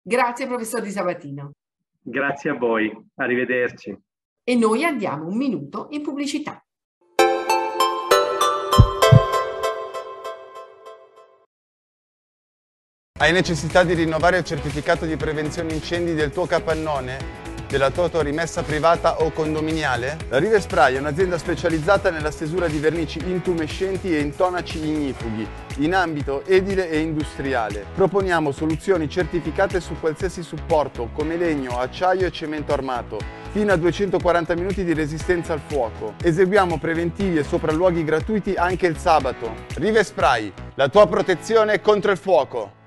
Grazie 0.00 0.46
professor 0.46 0.80
Di 0.80 0.90
Sabatino. 0.90 1.52
Grazie 2.00 2.50
a 2.50 2.54
voi, 2.54 2.90
arrivederci. 3.16 3.96
E 4.44 4.54
noi 4.54 4.84
andiamo 4.84 5.26
un 5.26 5.36
minuto 5.36 5.88
in 5.90 6.02
pubblicità. 6.02 6.62
Hai 13.20 13.32
necessità 13.32 13.82
di 13.82 13.94
rinnovare 13.94 14.38
il 14.38 14.44
certificato 14.44 15.04
di 15.04 15.16
prevenzione 15.16 15.74
incendi 15.74 16.14
del 16.14 16.30
tuo 16.30 16.46
capannone? 16.46 17.47
Della 17.68 17.90
tua 17.90 18.08
rimessa 18.22 18.62
privata 18.62 19.20
o 19.20 19.30
condominiale? 19.30 20.16
La 20.30 20.38
Rive 20.38 20.60
Spray 20.60 20.94
è 20.96 20.98
un'azienda 20.98 21.36
specializzata 21.36 22.10
nella 22.10 22.30
stesura 22.30 22.66
di 22.66 22.78
vernici 22.78 23.18
intumescenti 23.26 24.16
e 24.16 24.20
intonaci 24.20 24.78
ignifughi 24.78 25.46
in 25.78 25.94
ambito 25.94 26.44
edile 26.46 26.90
e 26.90 26.98
industriale. 26.98 27.84
Proponiamo 27.94 28.50
soluzioni 28.52 29.08
certificate 29.08 29.80
su 29.80 29.94
qualsiasi 30.00 30.42
supporto 30.42 31.10
come 31.12 31.36
legno, 31.36 31.78
acciaio 31.78 32.26
e 32.26 32.32
cemento 32.32 32.72
armato, 32.72 33.18
fino 33.52 33.72
a 33.72 33.76
240 33.76 34.54
minuti 34.54 34.84
di 34.84 34.94
resistenza 34.94 35.52
al 35.52 35.60
fuoco. 35.64 36.14
Eseguiamo 36.22 36.78
preventivi 36.78 37.38
e 37.38 37.44
sopralluoghi 37.44 38.02
gratuiti 38.02 38.54
anche 38.54 38.86
il 38.86 38.96
sabato. 38.96 39.54
Rive 39.74 40.02
Spray, 40.02 40.52
la 40.74 40.88
tua 40.88 41.06
protezione 41.06 41.80
contro 41.80 42.10
il 42.10 42.18
fuoco. 42.18 42.77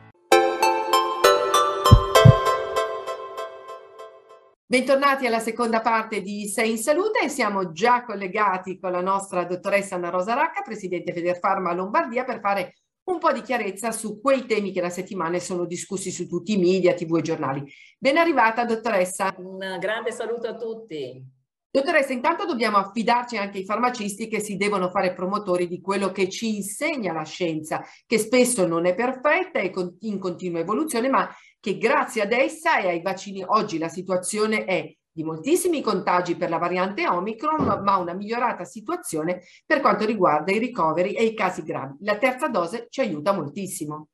Bentornati 4.71 5.27
alla 5.27 5.39
seconda 5.39 5.81
parte 5.81 6.21
di 6.21 6.47
Sei 6.47 6.69
in 6.71 6.77
Salute 6.77 7.27
siamo 7.27 7.73
già 7.73 8.05
collegati 8.05 8.79
con 8.79 8.93
la 8.93 9.01
nostra 9.01 9.43
dottoressa 9.43 9.95
Anna 9.95 10.07
Rosa 10.07 10.33
Racca, 10.33 10.61
presidente 10.61 11.11
Federfarma 11.11 11.73
Lombardia, 11.73 12.23
per 12.23 12.39
fare 12.39 12.75
un 13.09 13.19
po' 13.19 13.33
di 13.33 13.41
chiarezza 13.41 13.91
su 13.91 14.21
quei 14.21 14.45
temi 14.45 14.71
che 14.71 14.79
da 14.79 14.89
settimane 14.89 15.41
sono 15.41 15.65
discussi 15.65 16.09
su 16.09 16.25
tutti 16.25 16.53
i 16.53 16.57
media, 16.57 16.93
tv 16.93 17.17
e 17.17 17.21
giornali. 17.21 17.69
Ben 17.97 18.15
arrivata 18.15 18.63
dottoressa. 18.63 19.35
Un 19.39 19.75
grande 19.77 20.13
saluto 20.13 20.47
a 20.47 20.55
tutti. 20.55 21.21
Dottoressa, 21.69 22.13
intanto 22.13 22.45
dobbiamo 22.45 22.77
affidarci 22.77 23.35
anche 23.35 23.57
ai 23.57 23.65
farmacisti 23.65 24.29
che 24.29 24.39
si 24.39 24.55
devono 24.55 24.89
fare 24.89 25.13
promotori 25.13 25.67
di 25.67 25.81
quello 25.81 26.13
che 26.13 26.29
ci 26.29 26.55
insegna 26.55 27.11
la 27.11 27.23
scienza, 27.23 27.83
che 28.05 28.17
spesso 28.17 28.65
non 28.65 28.85
è 28.85 28.95
perfetta 28.95 29.59
e 29.59 29.73
in 30.01 30.17
continua 30.17 30.61
evoluzione, 30.61 31.09
ma 31.09 31.29
che 31.61 31.77
grazie 31.77 32.23
ad 32.23 32.33
essa 32.33 32.79
e 32.79 32.89
ai 32.89 33.01
vaccini 33.01 33.43
oggi 33.45 33.77
la 33.77 33.87
situazione 33.87 34.65
è 34.65 34.93
di 35.13 35.23
moltissimi 35.23 35.81
contagi 35.81 36.35
per 36.35 36.49
la 36.49 36.57
variante 36.57 37.07
Omicron, 37.07 37.81
ma 37.83 37.97
una 37.97 38.13
migliorata 38.13 38.63
situazione 38.63 39.43
per 39.65 39.79
quanto 39.79 40.05
riguarda 40.05 40.51
i 40.51 40.57
ricoveri 40.57 41.13
e 41.13 41.23
i 41.23 41.35
casi 41.35 41.63
gravi. 41.63 41.97
La 42.01 42.17
terza 42.17 42.47
dose 42.47 42.87
ci 42.89 43.01
aiuta 43.01 43.31
moltissimo. 43.31 44.07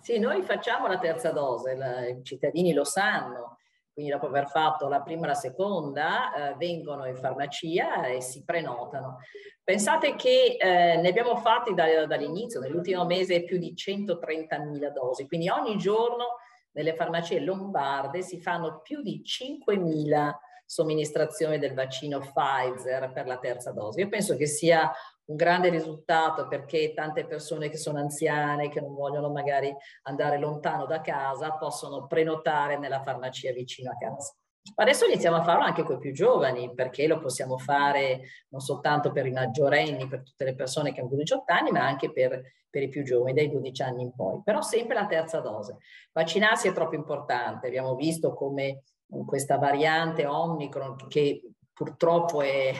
Sì, 0.00 0.18
noi 0.18 0.42
facciamo 0.42 0.86
la 0.86 0.98
terza 0.98 1.30
dose, 1.30 1.76
i 2.18 2.24
cittadini 2.24 2.72
lo 2.72 2.84
sanno, 2.84 3.58
quindi 4.00 4.10
dopo 4.10 4.26
aver 4.26 4.48
fatto 4.48 4.88
la 4.88 5.02
prima 5.02 5.24
e 5.24 5.28
la 5.28 5.34
seconda 5.34 6.32
eh, 6.32 6.54
vengono 6.56 7.06
in 7.06 7.16
farmacia 7.16 8.06
e 8.06 8.22
si 8.22 8.42
prenotano. 8.44 9.18
Pensate 9.62 10.14
che 10.16 10.56
eh, 10.58 10.96
ne 10.96 11.08
abbiamo 11.08 11.36
fatti 11.36 11.74
da, 11.74 12.06
dall'inizio, 12.06 12.60
nell'ultimo 12.60 13.04
mese 13.04 13.44
più 13.44 13.58
di 13.58 13.74
130.000 13.76 14.90
dosi, 14.90 15.26
quindi 15.26 15.50
ogni 15.50 15.76
giorno 15.76 16.36
nelle 16.72 16.94
farmacie 16.94 17.40
lombarde 17.40 18.22
si 18.22 18.40
fanno 18.40 18.80
più 18.80 19.02
di 19.02 19.22
5.000 19.22 20.32
somministrazioni 20.64 21.58
del 21.58 21.74
vaccino 21.74 22.20
Pfizer 22.20 23.12
per 23.12 23.26
la 23.26 23.38
terza 23.38 23.72
dose. 23.72 24.00
Io 24.00 24.08
penso 24.08 24.36
che 24.36 24.46
sia 24.46 24.90
un 25.30 25.36
grande 25.36 25.68
risultato 25.68 26.48
perché 26.48 26.92
tante 26.92 27.24
persone 27.24 27.70
che 27.70 27.76
sono 27.76 27.98
anziane, 27.98 28.68
che 28.68 28.80
non 28.80 28.94
vogliono 28.94 29.30
magari 29.30 29.72
andare 30.02 30.38
lontano 30.38 30.86
da 30.86 31.00
casa, 31.00 31.52
possono 31.52 32.06
prenotare 32.06 32.76
nella 32.78 33.00
farmacia 33.02 33.52
vicino 33.52 33.90
a 33.90 33.96
casa. 33.96 34.34
Adesso 34.74 35.06
iniziamo 35.06 35.36
a 35.36 35.42
farlo 35.42 35.64
anche 35.64 35.84
con 35.84 35.96
i 35.96 36.00
più 36.00 36.12
giovani, 36.12 36.74
perché 36.74 37.06
lo 37.06 37.20
possiamo 37.20 37.58
fare 37.58 38.22
non 38.48 38.60
soltanto 38.60 39.12
per 39.12 39.26
i 39.26 39.30
maggiorenni, 39.30 40.08
per 40.08 40.22
tutte 40.22 40.44
le 40.44 40.54
persone 40.54 40.92
che 40.92 41.00
hanno 41.00 41.14
18 41.14 41.52
anni, 41.52 41.70
ma 41.70 41.86
anche 41.86 42.12
per, 42.12 42.42
per, 42.68 42.82
i 42.82 42.88
più 42.88 43.04
giovani, 43.04 43.32
dai 43.32 43.50
12 43.50 43.82
anni 43.82 44.02
in 44.02 44.12
poi. 44.14 44.40
Però 44.44 44.60
sempre 44.60 44.94
la 44.94 45.06
terza 45.06 45.40
dose. 45.40 45.78
Vaccinarsi 46.12 46.68
è 46.68 46.72
troppo 46.72 46.96
importante. 46.96 47.68
Abbiamo 47.68 47.94
visto 47.94 48.34
come 48.34 48.82
questa 49.26 49.58
variante 49.58 50.26
Omicron, 50.26 50.96
che 51.08 51.49
purtroppo 51.80 52.42
è, 52.42 52.74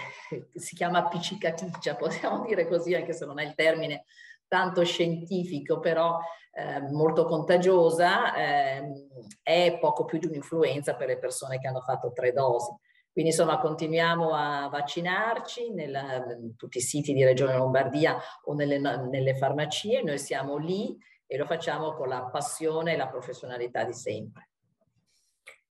si 0.54 0.76
chiama 0.76 0.98
appiccicaticcia, 0.98 1.96
possiamo 1.96 2.44
dire 2.44 2.68
così, 2.68 2.94
anche 2.94 3.14
se 3.14 3.24
non 3.24 3.38
è 3.40 3.44
il 3.46 3.54
termine 3.54 4.04
tanto 4.46 4.84
scientifico, 4.84 5.78
però 5.78 6.18
eh, 6.52 6.82
molto 6.92 7.24
contagiosa, 7.24 8.34
eh, 8.34 8.82
è 9.42 9.78
poco 9.80 10.04
più 10.04 10.18
di 10.18 10.26
un'influenza 10.26 10.96
per 10.96 11.06
le 11.06 11.18
persone 11.18 11.58
che 11.58 11.66
hanno 11.66 11.80
fatto 11.80 12.12
tre 12.12 12.32
dosi. 12.32 12.76
Quindi 13.10 13.30
insomma 13.30 13.58
continuiamo 13.58 14.34
a 14.34 14.68
vaccinarci 14.68 15.72
nella, 15.72 16.22
in 16.38 16.54
tutti 16.56 16.76
i 16.76 16.82
siti 16.82 17.14
di 17.14 17.24
Regione 17.24 17.56
Lombardia 17.56 18.18
o 18.44 18.52
nelle, 18.52 18.78
nelle 18.78 19.34
farmacie, 19.34 20.02
noi 20.02 20.18
siamo 20.18 20.58
lì 20.58 20.94
e 21.26 21.38
lo 21.38 21.46
facciamo 21.46 21.94
con 21.94 22.08
la 22.08 22.24
passione 22.24 22.92
e 22.92 22.96
la 22.98 23.08
professionalità 23.08 23.82
di 23.84 23.94
sempre. 23.94 24.49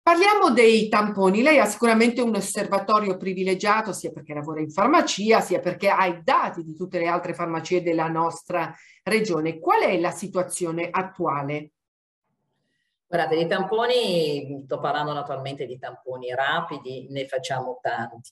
Parliamo 0.08 0.52
dei 0.52 0.88
tamponi. 0.88 1.42
Lei 1.42 1.60
ha 1.60 1.66
sicuramente 1.66 2.22
un 2.22 2.34
osservatorio 2.34 3.18
privilegiato 3.18 3.92
sia 3.92 4.10
perché 4.10 4.34
lavora 4.34 4.62
in 4.62 4.72
farmacia 4.72 5.42
sia 5.42 5.60
perché 5.60 5.90
ha 5.90 6.06
i 6.06 6.22
dati 6.24 6.64
di 6.64 6.74
tutte 6.74 6.98
le 6.98 7.08
altre 7.08 7.34
farmacie 7.34 7.84
della 7.84 8.08
nostra 8.08 8.74
regione. 9.04 9.60
Qual 9.60 9.82
è 9.82 10.00
la 10.00 10.12
situazione 10.12 10.88
attuale? 10.90 11.72
Guardate, 13.06 13.36
i 13.36 13.48
tamponi, 13.48 14.64
sto 14.64 14.80
parlando 14.80 15.12
naturalmente 15.12 15.66
di 15.66 15.78
tamponi 15.78 16.34
rapidi, 16.34 17.08
ne 17.10 17.28
facciamo 17.28 17.78
tanti 17.82 18.32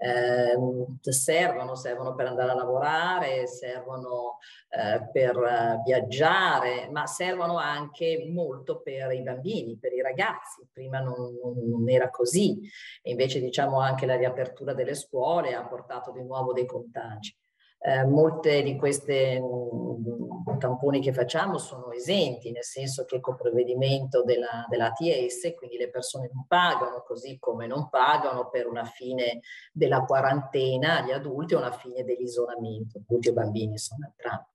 eh, 0.00 0.56
servono, 1.00 1.74
servono 1.74 2.14
per 2.14 2.26
andare 2.26 2.52
a 2.52 2.54
lavorare, 2.54 3.48
servono 3.48 4.38
eh, 4.68 5.08
per 5.10 5.36
uh, 5.36 5.82
viaggiare, 5.84 6.88
ma 6.90 7.06
servono 7.06 7.56
anche 7.56 8.28
molto 8.32 8.80
per 8.80 9.12
i 9.12 9.22
bambini, 9.22 9.76
per 9.76 9.92
i 9.92 10.00
ragazzi. 10.00 10.66
Prima 10.72 11.00
non, 11.00 11.34
non, 11.42 11.88
era 11.88 12.10
così 12.10 12.60
e 13.02 13.10
invece 13.10 13.40
diciamo 13.40 13.80
anche 13.80 14.06
la 14.06 14.16
riapertura 14.16 14.72
delle 14.72 14.94
scuole 14.94 15.54
ha 15.54 15.66
portato 15.66 16.12
di 16.12 16.22
nuovo 16.22 16.52
dei 16.52 16.66
contagi. 16.66 17.36
Eh, 17.80 18.04
molte 18.04 18.62
di 18.62 18.76
queste 18.76 19.40
mh, 19.40 20.58
tamponi 20.58 21.00
che 21.00 21.12
facciamo 21.12 21.58
sono 21.58 21.92
esenti, 21.92 22.50
nel 22.50 22.64
senso 22.64 23.04
che 23.04 23.20
con 23.20 23.36
provvedimento 23.36 24.24
della, 24.24 24.66
dell'ATS, 24.68 25.54
quindi 25.56 25.76
le 25.76 25.88
persone 25.88 26.28
non 26.32 26.44
pagano, 26.48 27.04
così 27.06 27.38
come 27.38 27.68
non 27.68 27.88
pagano 27.88 28.48
per 28.48 28.66
una 28.66 28.84
fine 28.84 29.40
della 29.72 30.02
quarantena 30.02 31.02
gli 31.02 31.12
adulti 31.12 31.54
o 31.54 31.58
una 31.58 31.70
fine 31.70 32.02
dell'isolamento, 32.02 32.98
adulti 32.98 33.28
e 33.28 33.32
bambini 33.32 33.78
sono 33.78 34.06
entrambi. 34.06 34.46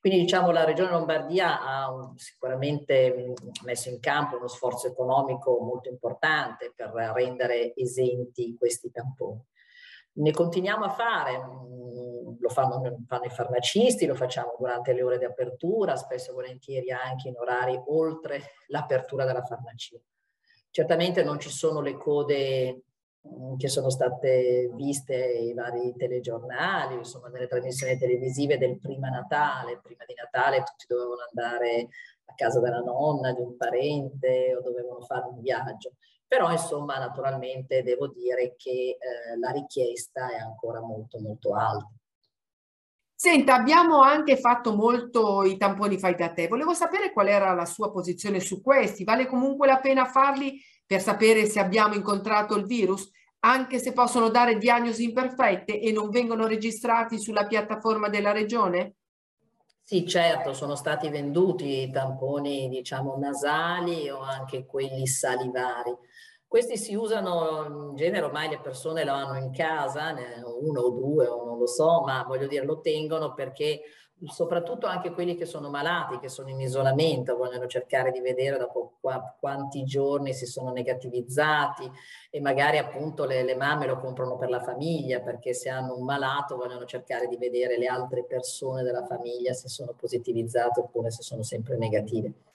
Quindi 0.00 0.20
diciamo 0.20 0.50
la 0.50 0.64
Regione 0.64 0.90
Lombardia 0.90 1.60
ha 1.60 1.92
un, 1.92 2.16
sicuramente 2.16 3.34
messo 3.64 3.90
in 3.90 4.00
campo 4.00 4.36
uno 4.38 4.48
sforzo 4.48 4.86
economico 4.86 5.58
molto 5.60 5.90
importante 5.90 6.72
per 6.74 6.90
rendere 7.14 7.74
esenti 7.76 8.56
questi 8.58 8.90
tamponi. 8.90 9.48
Ne 10.12 10.32
continuiamo 10.32 10.84
a 10.84 10.90
fare, 10.90 11.38
mm, 11.38 12.36
lo 12.40 12.48
fanno, 12.48 12.80
fanno, 13.06 13.24
i 13.24 13.30
farmacisti, 13.30 14.06
lo 14.06 14.14
facciamo 14.14 14.54
durante 14.58 14.92
le 14.92 15.02
ore 15.02 15.18
di 15.18 15.24
apertura, 15.24 15.96
spesso 15.96 16.30
e 16.30 16.34
volentieri 16.34 16.90
anche 16.90 17.28
in 17.28 17.36
orari 17.36 17.80
oltre 17.86 18.52
l'apertura 18.68 19.24
della 19.24 19.44
farmacia. 19.44 19.96
Certamente 20.70 21.22
non 21.22 21.38
ci 21.38 21.48
sono 21.48 21.80
le 21.80 21.96
code 21.96 22.82
mm, 23.26 23.56
che 23.56 23.68
sono 23.68 23.88
state 23.88 24.70
viste 24.74 25.14
ai 25.14 25.54
vari 25.54 25.94
telegiornali, 25.96 26.96
insomma 26.96 27.28
nelle 27.28 27.46
trasmissioni 27.46 27.96
televisive 27.96 28.58
del 28.58 28.78
prima 28.80 29.08
Natale, 29.08 29.80
prima 29.80 30.04
di 30.04 30.14
Natale 30.14 30.64
tutti 30.64 30.86
dovevano 30.88 31.22
andare 31.28 31.88
a 32.24 32.34
casa 32.34 32.60
della 32.60 32.80
nonna, 32.80 33.32
di 33.32 33.40
un 33.42 33.56
parente 33.56 34.54
o 34.56 34.60
dovevano 34.60 35.00
fare 35.02 35.26
un 35.26 35.40
viaggio 35.40 35.92
però 36.30 36.52
insomma 36.52 36.96
naturalmente 36.96 37.82
devo 37.82 38.06
dire 38.06 38.54
che 38.56 38.70
eh, 38.70 39.36
la 39.40 39.50
richiesta 39.50 40.30
è 40.30 40.36
ancora 40.36 40.80
molto 40.80 41.18
molto 41.18 41.56
alta. 41.56 41.90
Senta, 43.12 43.54
abbiamo 43.54 44.00
anche 44.00 44.36
fatto 44.36 44.76
molto 44.76 45.42
i 45.42 45.56
tamponi 45.56 45.98
fai 45.98 46.14
da 46.14 46.32
te. 46.32 46.46
Volevo 46.46 46.72
sapere 46.72 47.12
qual 47.12 47.26
era 47.26 47.52
la 47.52 47.64
sua 47.64 47.90
posizione 47.90 48.38
su 48.38 48.62
questi. 48.62 49.02
Vale 49.02 49.26
comunque 49.26 49.66
la 49.66 49.80
pena 49.80 50.04
farli 50.04 50.62
per 50.86 51.00
sapere 51.00 51.46
se 51.46 51.58
abbiamo 51.58 51.94
incontrato 51.94 52.54
il 52.54 52.64
virus, 52.64 53.10
anche 53.40 53.80
se 53.80 53.92
possono 53.92 54.28
dare 54.28 54.56
diagnosi 54.56 55.02
imperfette 55.02 55.80
e 55.80 55.90
non 55.90 56.10
vengono 56.10 56.46
registrati 56.46 57.18
sulla 57.18 57.48
piattaforma 57.48 58.08
della 58.08 58.30
regione? 58.30 58.94
Sì, 59.82 60.06
certo, 60.06 60.52
sono 60.52 60.76
stati 60.76 61.08
venduti 61.08 61.82
i 61.82 61.90
tamponi, 61.90 62.68
diciamo, 62.68 63.16
nasali 63.18 64.08
o 64.08 64.20
anche 64.20 64.64
quelli 64.64 65.04
salivari. 65.08 65.90
Questi 66.50 66.76
si 66.76 66.96
usano, 66.96 67.90
in 67.90 67.94
genere 67.94 68.24
ormai 68.24 68.48
le 68.48 68.58
persone 68.58 69.04
lo 69.04 69.12
hanno 69.12 69.38
in 69.38 69.52
casa, 69.52 70.12
uno 70.60 70.80
o 70.80 70.90
due 70.90 71.28
o 71.28 71.44
non 71.44 71.58
lo 71.58 71.68
so, 71.68 72.00
ma 72.00 72.24
voglio 72.26 72.48
dire 72.48 72.64
lo 72.64 72.80
tengono 72.80 73.34
perché 73.34 73.82
soprattutto 74.26 74.88
anche 74.88 75.12
quelli 75.12 75.36
che 75.36 75.44
sono 75.44 75.70
malati, 75.70 76.18
che 76.18 76.28
sono 76.28 76.48
in 76.48 76.58
isolamento, 76.58 77.36
vogliono 77.36 77.68
cercare 77.68 78.10
di 78.10 78.18
vedere 78.18 78.58
dopo 78.58 78.96
qua, 79.00 79.36
quanti 79.38 79.84
giorni 79.84 80.34
si 80.34 80.44
sono 80.44 80.72
negativizzati 80.72 81.88
e 82.30 82.40
magari 82.40 82.78
appunto 82.78 83.26
le, 83.26 83.44
le, 83.44 83.54
mamme 83.54 83.86
lo 83.86 84.00
comprano 84.00 84.36
per 84.36 84.50
la 84.50 84.60
famiglia 84.60 85.20
perché 85.20 85.54
se 85.54 85.68
hanno 85.68 85.94
un 85.94 86.04
malato 86.04 86.56
vogliono 86.56 86.84
cercare 86.84 87.28
di 87.28 87.36
vedere 87.36 87.78
le 87.78 87.86
altre 87.86 88.24
persone 88.24 88.82
della 88.82 89.06
famiglia 89.06 89.52
se 89.52 89.68
sono 89.68 89.94
positivizzate 89.96 90.80
oppure 90.80 91.12
se 91.12 91.22
sono 91.22 91.44
sempre 91.44 91.76
negative. 91.76 92.49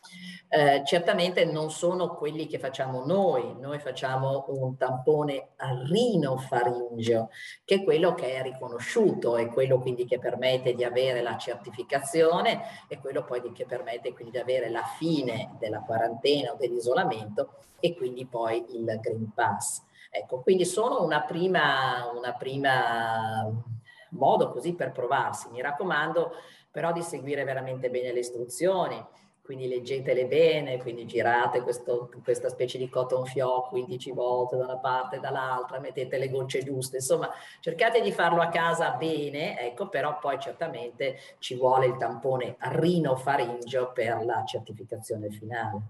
Eh, 0.47 0.83
certamente 0.85 1.43
non 1.43 1.71
sono 1.71 2.15
quelli 2.15 2.47
che 2.47 2.59
facciamo 2.59 3.03
noi, 3.03 3.55
noi 3.59 3.79
facciamo 3.79 4.45
un 4.49 4.77
tampone 4.77 5.49
a 5.57 5.83
rinofaringeo, 5.83 7.29
che 7.65 7.75
è 7.75 7.83
quello 7.83 8.13
che 8.13 8.35
è 8.35 8.41
riconosciuto, 8.41 9.37
è 9.37 9.47
quello 9.47 9.79
quindi 9.79 10.05
che 10.05 10.19
permette 10.19 10.73
di 10.73 10.83
avere 10.83 11.21
la 11.21 11.35
certificazione 11.35 12.61
e 12.87 12.99
quello 12.99 13.23
poi 13.23 13.51
che 13.51 13.65
permette 13.65 14.13
quindi 14.13 14.31
di 14.31 14.37
avere 14.37 14.69
la 14.69 14.83
fine 14.97 15.55
della 15.59 15.81
quarantena 15.81 16.51
o 16.51 16.57
dell'isolamento 16.57 17.55
e 17.79 17.95
quindi 17.95 18.25
poi 18.25 18.63
il 18.69 18.99
Green 19.01 19.31
Pass. 19.33 19.83
Ecco, 20.09 20.39
quindi 20.41 20.63
sono 20.63 21.03
una 21.03 21.23
prima, 21.23 22.09
una 22.15 22.33
prima 22.33 23.51
modo 24.11 24.49
così 24.49 24.73
per 24.73 24.91
provarsi. 24.91 25.49
Mi 25.49 25.61
raccomando 25.61 26.31
però 26.71 26.93
di 26.93 27.01
seguire 27.01 27.43
veramente 27.43 27.89
bene 27.89 28.13
le 28.13 28.19
istruzioni 28.19 29.05
quindi 29.45 29.67
leggetele 29.67 30.25
bene, 30.25 30.79
quindi 30.79 31.05
girate 31.05 31.61
questo, 31.61 32.09
questa 32.23 32.49
specie 32.49 32.79
di 32.79 32.89
cotton 32.89 33.25
fioc 33.25 33.69
15 33.69 34.11
volte 34.11 34.57
da 34.57 34.63
una 34.63 34.79
parte 34.79 35.17
e 35.17 35.19
dall'altra, 35.19 35.79
mettete 35.79 36.17
le 36.17 36.29
gocce 36.29 36.63
giuste, 36.63 36.97
insomma 36.97 37.29
cercate 37.59 38.01
di 38.01 38.11
farlo 38.11 38.41
a 38.41 38.49
casa 38.49 38.89
bene, 38.91 39.59
ecco, 39.59 39.87
però 39.87 40.17
poi 40.17 40.39
certamente 40.39 41.17
ci 41.37 41.55
vuole 41.55 41.85
il 41.85 41.97
tampone 41.97 42.55
rinofaringeo 42.59 43.91
per 43.91 44.25
la 44.25 44.43
certificazione 44.43 45.29
finale. 45.29 45.81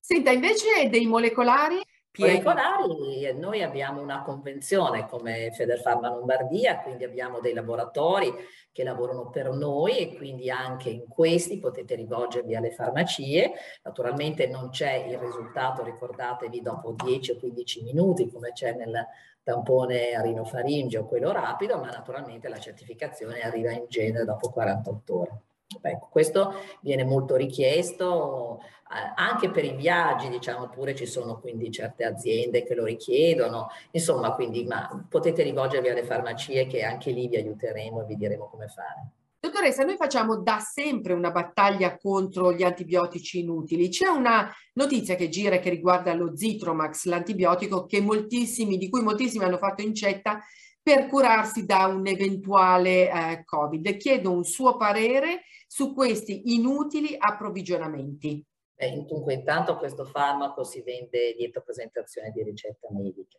Senta, 0.00 0.30
invece 0.30 0.88
dei 0.88 1.06
molecolari, 1.06 1.80
Molecolari, 2.18 3.32
noi 3.38 3.62
abbiamo 3.62 4.02
una 4.02 4.22
convenzione 4.22 5.06
come 5.08 5.50
Federfarma 5.52 6.10
Lombardia, 6.10 6.82
quindi 6.82 7.04
abbiamo 7.04 7.40
dei 7.40 7.54
laboratori 7.54 8.30
che 8.70 8.84
lavorano 8.84 9.30
per 9.30 9.50
noi 9.50 9.96
e 9.96 10.16
quindi 10.16 10.50
anche 10.50 10.90
in 10.90 11.08
questi 11.08 11.58
potete 11.58 11.94
rivolgervi 11.94 12.54
alle 12.54 12.70
farmacie. 12.70 13.52
Naturalmente 13.82 14.46
non 14.46 14.68
c'è 14.68 15.06
il 15.08 15.16
risultato, 15.16 15.82
ricordatevi, 15.82 16.60
dopo 16.60 16.94
10 17.02 17.30
o 17.30 17.36
15 17.38 17.82
minuti 17.82 18.30
come 18.30 18.52
c'è 18.52 18.74
nel 18.74 19.06
tampone 19.42 20.20
rinofaringeo, 20.20 21.06
quello 21.06 21.32
rapido, 21.32 21.78
ma 21.78 21.88
naturalmente 21.88 22.50
la 22.50 22.58
certificazione 22.58 23.40
arriva 23.40 23.70
in 23.70 23.86
genere 23.88 24.26
dopo 24.26 24.50
48 24.50 25.18
ore. 25.18 25.40
Ecco, 25.80 26.08
questo 26.10 26.52
viene 26.80 27.04
molto 27.04 27.36
richiesto 27.36 28.60
eh, 28.60 28.81
anche 29.14 29.50
per 29.50 29.64
i 29.64 29.74
viaggi, 29.74 30.28
diciamo 30.28 30.68
pure 30.68 30.94
ci 30.94 31.06
sono 31.06 31.38
quindi 31.38 31.70
certe 31.70 32.04
aziende 32.04 32.64
che 32.64 32.74
lo 32.74 32.84
richiedono, 32.84 33.68
insomma 33.90 34.32
quindi 34.34 34.64
ma 34.64 35.06
potete 35.08 35.42
rivolgervi 35.42 35.88
alle 35.88 36.04
farmacie 36.04 36.66
che 36.66 36.82
anche 36.82 37.10
lì 37.10 37.28
vi 37.28 37.36
aiuteremo 37.36 38.02
e 38.02 38.04
vi 38.06 38.16
diremo 38.16 38.48
come 38.48 38.68
fare. 38.68 39.10
Dottoressa, 39.42 39.82
noi 39.82 39.96
facciamo 39.96 40.36
da 40.36 40.60
sempre 40.60 41.14
una 41.14 41.32
battaglia 41.32 41.96
contro 41.98 42.52
gli 42.52 42.62
antibiotici 42.62 43.40
inutili. 43.40 43.88
C'è 43.88 44.06
una 44.06 44.48
notizia 44.74 45.16
che 45.16 45.28
gira 45.28 45.58
che 45.58 45.68
riguarda 45.68 46.14
lo 46.14 46.36
Zitromax, 46.36 47.06
l'antibiotico 47.06 47.86
di 47.88 48.88
cui 48.88 49.02
moltissimi 49.02 49.44
hanno 49.44 49.58
fatto 49.58 49.82
incetta 49.82 50.40
per 50.80 51.08
curarsi 51.08 51.64
da 51.64 51.86
un 51.86 52.06
eventuale 52.06 53.10
eh, 53.10 53.44
Covid. 53.44 53.96
Chiedo 53.96 54.30
un 54.30 54.44
suo 54.44 54.76
parere 54.76 55.42
su 55.66 55.92
questi 55.92 56.54
inutili 56.54 57.16
approvvigionamenti. 57.18 58.44
Eh, 58.82 59.04
dunque, 59.06 59.34
intanto 59.34 59.76
questo 59.76 60.04
farmaco 60.04 60.64
si 60.64 60.82
vende 60.82 61.34
dietro 61.36 61.62
presentazione 61.62 62.32
di 62.32 62.42
ricetta 62.42 62.88
medica, 62.90 63.38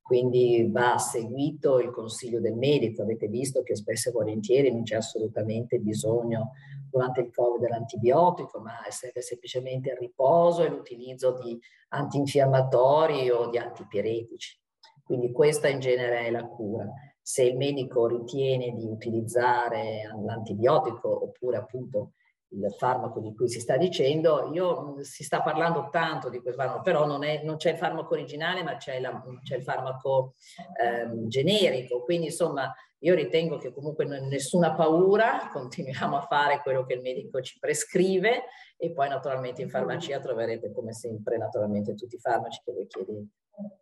quindi 0.00 0.66
va 0.72 0.96
seguito 0.96 1.78
il 1.78 1.90
consiglio 1.90 2.40
del 2.40 2.54
medico. 2.54 3.02
Avete 3.02 3.26
visto 3.26 3.62
che 3.62 3.76
spesso 3.76 4.08
e 4.08 4.12
volentieri 4.12 4.72
non 4.72 4.84
c'è 4.84 4.96
assolutamente 4.96 5.78
bisogno 5.78 6.52
durante 6.90 7.20
il 7.20 7.30
Covid 7.30 7.60
dell'antibiotico, 7.60 8.60
ma 8.60 8.76
serve 8.88 9.20
semplicemente 9.20 9.90
il 9.90 9.98
riposo 9.98 10.64
e 10.64 10.70
l'utilizzo 10.70 11.38
di 11.38 11.58
antinfiammatori 11.88 13.28
o 13.28 13.50
di 13.50 13.58
antipiretici. 13.58 14.58
Quindi 15.04 15.32
questa 15.32 15.68
in 15.68 15.80
genere 15.80 16.20
è 16.20 16.30
la 16.30 16.46
cura 16.46 16.90
se 17.20 17.42
il 17.42 17.58
medico 17.58 18.06
ritiene 18.06 18.72
di 18.72 18.86
utilizzare 18.86 20.10
l'antibiotico 20.24 21.24
oppure 21.24 21.58
appunto 21.58 22.12
il 22.50 22.74
farmaco 22.76 23.20
di 23.20 23.34
cui 23.34 23.48
si 23.48 23.60
sta 23.60 23.76
dicendo, 23.76 24.50
io, 24.52 25.02
si 25.02 25.22
sta 25.22 25.42
parlando 25.42 25.88
tanto 25.90 26.30
di 26.30 26.40
quel 26.40 26.54
farmaco, 26.54 26.82
però 26.82 27.06
non, 27.06 27.24
è, 27.24 27.42
non 27.44 27.56
c'è 27.56 27.72
il 27.72 27.76
farmaco 27.76 28.14
originale, 28.14 28.62
ma 28.62 28.76
c'è, 28.76 29.00
la, 29.00 29.22
c'è 29.42 29.56
il 29.56 29.62
farmaco 29.62 30.34
eh, 30.80 31.26
generico, 31.28 32.02
quindi 32.04 32.26
insomma 32.26 32.72
io 33.00 33.14
ritengo 33.14 33.58
che 33.58 33.72
comunque 33.72 34.06
nessuna 34.06 34.74
paura, 34.74 35.48
continuiamo 35.52 36.16
a 36.16 36.22
fare 36.22 36.60
quello 36.62 36.84
che 36.84 36.94
il 36.94 37.00
medico 37.00 37.40
ci 37.40 37.58
prescrive 37.58 38.44
e 38.76 38.92
poi 38.92 39.08
naturalmente 39.08 39.62
in 39.62 39.68
farmacia 39.68 40.18
troverete 40.18 40.72
come 40.72 40.92
sempre 40.92 41.36
naturalmente 41.36 41.94
tutti 41.94 42.16
i 42.16 42.20
farmaci 42.20 42.60
che 42.64 42.72
voi 42.72 42.86
chiedete. 42.86 43.26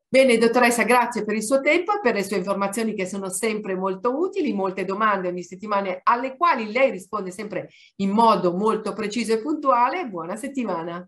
Bene, 0.08 0.38
dottoressa, 0.38 0.84
grazie 0.84 1.24
per 1.24 1.34
il 1.34 1.42
suo 1.42 1.60
tempo 1.60 1.92
e 1.92 2.00
per 2.00 2.14
le 2.14 2.22
sue 2.22 2.36
informazioni 2.36 2.94
che 2.94 3.06
sono 3.06 3.28
sempre 3.28 3.74
molto 3.74 4.16
utili, 4.16 4.52
molte 4.52 4.84
domande 4.84 5.28
ogni 5.28 5.42
settimana 5.42 6.00
alle 6.04 6.36
quali 6.36 6.70
lei 6.72 6.90
risponde 6.90 7.30
sempre 7.30 7.68
in 7.96 8.10
modo 8.10 8.52
molto 8.54 8.92
preciso 8.92 9.32
e 9.32 9.40
puntuale. 9.40 10.06
Buona 10.06 10.36
settimana. 10.36 11.06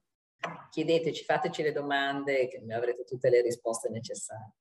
Chiedeteci, 0.70 1.24
fateci 1.24 1.62
le 1.62 1.72
domande 1.72 2.48
che 2.48 2.60
avrete 2.72 3.04
tutte 3.04 3.30
le 3.30 3.40
risposte 3.40 3.88
necessarie. 3.88 4.52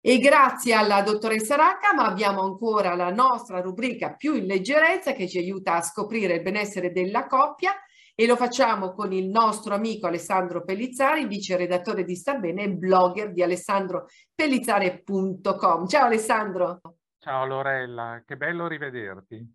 E 0.00 0.18
grazie 0.18 0.74
alla 0.74 1.02
dottoressa 1.02 1.56
Racca, 1.56 1.92
ma 1.92 2.06
abbiamo 2.06 2.42
ancora 2.42 2.94
la 2.94 3.10
nostra 3.10 3.60
rubrica 3.60 4.14
più 4.14 4.34
in 4.34 4.46
leggerezza 4.46 5.12
che 5.12 5.28
ci 5.28 5.38
aiuta 5.38 5.74
a 5.74 5.82
scoprire 5.82 6.34
il 6.34 6.42
benessere 6.42 6.92
della 6.92 7.26
coppia 7.26 7.72
e 8.20 8.26
lo 8.26 8.34
facciamo 8.34 8.94
con 8.94 9.12
il 9.12 9.28
nostro 9.28 9.76
amico 9.76 10.08
Alessandro 10.08 10.64
Pellizzari, 10.64 11.28
vice 11.28 11.56
redattore 11.56 12.02
di 12.02 12.16
Sta 12.16 12.34
Bene 12.34 12.64
e 12.64 12.70
blogger 12.70 13.32
di 13.32 13.44
alessandropellizzare.com. 13.44 15.86
Ciao 15.86 16.06
Alessandro. 16.06 16.80
Ciao 17.16 17.46
Lorella, 17.46 18.24
che 18.26 18.36
bello 18.36 18.66
rivederti. 18.66 19.54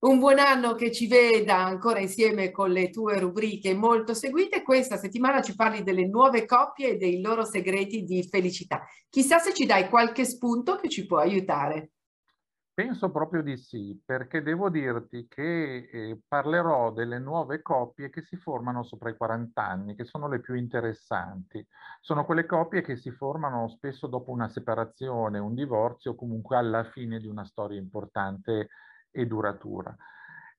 Un 0.00 0.18
buon 0.18 0.38
anno 0.38 0.74
che 0.74 0.90
ci 0.90 1.06
veda 1.06 1.56
ancora 1.56 1.98
insieme 1.98 2.50
con 2.50 2.70
le 2.70 2.88
tue 2.88 3.18
rubriche 3.18 3.74
molto 3.74 4.14
seguite. 4.14 4.62
Questa 4.62 4.96
settimana 4.96 5.42
ci 5.42 5.54
parli 5.54 5.82
delle 5.82 6.06
nuove 6.06 6.46
coppie 6.46 6.92
e 6.92 6.96
dei 6.96 7.20
loro 7.20 7.44
segreti 7.44 8.04
di 8.04 8.26
felicità. 8.26 8.86
Chissà 9.10 9.38
se 9.38 9.52
ci 9.52 9.66
dai 9.66 9.90
qualche 9.90 10.24
spunto 10.24 10.76
che 10.76 10.88
ci 10.88 11.04
può 11.04 11.18
aiutare. 11.18 11.90
Penso 12.78 13.10
proprio 13.10 13.42
di 13.42 13.56
sì, 13.56 14.00
perché 14.06 14.40
devo 14.40 14.70
dirti 14.70 15.26
che 15.26 15.88
eh, 15.90 16.20
parlerò 16.28 16.92
delle 16.92 17.18
nuove 17.18 17.60
coppie 17.60 18.08
che 18.08 18.22
si 18.22 18.36
formano 18.36 18.84
sopra 18.84 19.10
i 19.10 19.16
40 19.16 19.66
anni, 19.66 19.96
che 19.96 20.04
sono 20.04 20.28
le 20.28 20.38
più 20.38 20.54
interessanti. 20.54 21.66
Sono 22.00 22.24
quelle 22.24 22.46
coppie 22.46 22.82
che 22.82 22.94
si 22.94 23.10
formano 23.10 23.66
spesso 23.66 24.06
dopo 24.06 24.30
una 24.30 24.48
separazione, 24.48 25.40
un 25.40 25.54
divorzio, 25.54 26.14
comunque 26.14 26.56
alla 26.56 26.84
fine 26.84 27.18
di 27.18 27.26
una 27.26 27.44
storia 27.44 27.80
importante 27.80 28.68
e 29.10 29.26
duratura. 29.26 29.92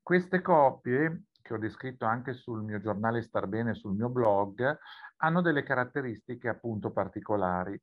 Queste 0.01 0.41
coppie, 0.41 1.27
che 1.49 1.55
ho 1.55 1.57
descritto 1.57 2.05
anche 2.05 2.33
sul 2.33 2.61
mio 2.61 2.79
giornale 2.79 3.23
Star 3.23 3.47
Bene, 3.47 3.73
sul 3.73 3.95
mio 3.95 4.09
blog, 4.09 4.77
hanno 5.17 5.41
delle 5.41 5.63
caratteristiche 5.63 6.47
appunto 6.47 6.91
particolari 6.91 7.79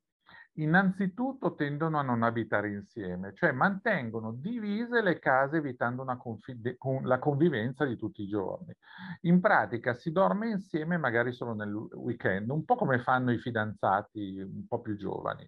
innanzitutto 0.57 1.53
tendono 1.53 1.99
a 1.99 2.01
non 2.01 2.23
abitare 2.23 2.71
insieme, 2.71 3.31
cioè 3.33 3.51
mantengono 3.51 4.33
divise 4.33 5.03
le 5.03 5.19
case 5.19 5.57
evitando 5.57 6.03
la 6.03 7.19
convivenza 7.19 7.85
di 7.85 7.95
tutti 7.95 8.23
i 8.23 8.27
giorni. 8.27 8.75
In 9.21 9.39
pratica 9.39 9.93
si 9.93 10.11
dorme 10.11 10.49
insieme 10.49 10.97
magari 10.97 11.31
solo 11.31 11.53
nel 11.53 11.71
weekend, 11.71 12.49
un 12.49 12.65
po' 12.65 12.75
come 12.75 12.97
fanno 12.99 13.31
i 13.31 13.37
fidanzati 13.37 14.39
un 14.39 14.65
po' 14.67 14.81
più 14.81 14.97
giovani. 14.97 15.47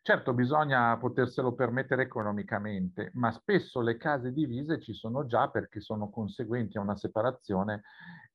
Certo, 0.00 0.32
bisogna 0.32 0.96
poterselo 0.96 1.54
permettere 1.54 2.02
economicamente, 2.02 3.10
ma 3.14 3.32
spesso 3.32 3.80
le 3.80 3.96
case 3.96 4.32
divise 4.32 4.80
ci 4.80 4.92
sono 4.92 5.26
già 5.26 5.48
perché 5.50 5.80
sono 5.80 6.08
conseguenti 6.08 6.78
a 6.78 6.80
una 6.80 6.94
separazione 6.94 7.82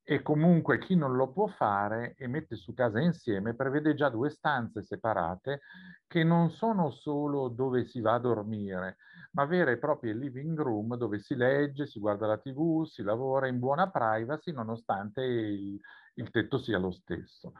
e 0.04 0.22
comunque 0.22 0.78
chi 0.78 0.96
non 0.96 1.16
lo 1.16 1.32
può 1.32 1.48
fare 1.48 2.16
e 2.18 2.28
mette 2.28 2.56
su 2.56 2.74
casa 2.74 3.00
insieme 3.00 3.56
prevede 3.56 3.94
già 3.94 4.10
due 4.10 4.30
stanze 4.30 4.82
separate 4.82 5.62
che 6.06 6.24
non 6.24 6.50
sono 6.50 6.90
solo 6.90 7.48
dove 7.50 7.86
si 7.86 8.02
va 8.02 8.16
a 8.16 8.20
dormire, 8.20 8.98
ma 9.32 9.46
vere 9.46 9.74
e 9.74 9.78
proprie 9.78 10.14
living 10.14 10.58
room 10.60 10.96
dove 10.98 11.20
si 11.20 11.36
legge, 11.36 11.86
si 11.86 12.00
guarda 12.00 12.28
la 12.28 12.38
tv, 12.40 12.84
si 12.86 13.04
lavora 13.04 13.48
in 13.48 13.60
buona 13.60 13.90
privacy 13.90 14.52
nonostante 14.52 15.24
il, 15.24 15.80
il 16.16 16.30
tetto 16.30 16.58
sia 16.58 16.78
lo 16.78 16.92
stesso. 16.92 17.54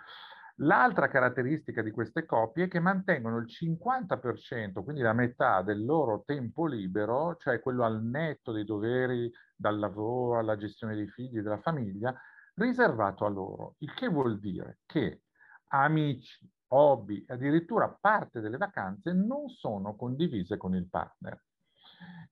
L'altra 0.62 1.08
caratteristica 1.08 1.84
di 1.84 1.92
queste 1.92 2.26
coppie 2.26 2.64
è 2.64 2.68
che 2.68 2.80
mantengono 2.80 3.38
il 3.38 3.46
50%, 3.46 4.84
quindi 4.84 5.02
la 5.02 5.14
metà 5.14 5.62
del 5.62 5.86
loro 5.86 6.24
tempo 6.26 6.66
libero, 6.66 7.36
cioè 7.36 7.60
quello 7.60 7.84
al 7.84 8.04
netto 8.04 8.52
dei 8.52 8.66
doveri 8.66 9.32
dal 9.56 9.78
lavoro 9.78 10.40
alla 10.40 10.58
gestione 10.58 10.96
dei 10.96 11.08
figli 11.08 11.38
e 11.38 11.42
della 11.44 11.60
famiglia, 11.60 12.16
riservato 12.56 13.24
a 13.26 13.30
loro, 13.30 13.76
il 13.80 13.94
che 13.94 14.08
vuol 14.08 14.40
dire 14.40 14.80
che 14.88 15.22
amici, 15.68 16.50
hobby, 16.70 17.24
addirittura 17.28 17.90
parte 17.90 18.40
delle 18.40 18.58
vacanze 18.58 19.14
non 19.14 19.50
sono 19.50 19.96
condivise 19.96 20.58
con 20.58 20.74
il 20.74 20.90
partner. 20.90 21.40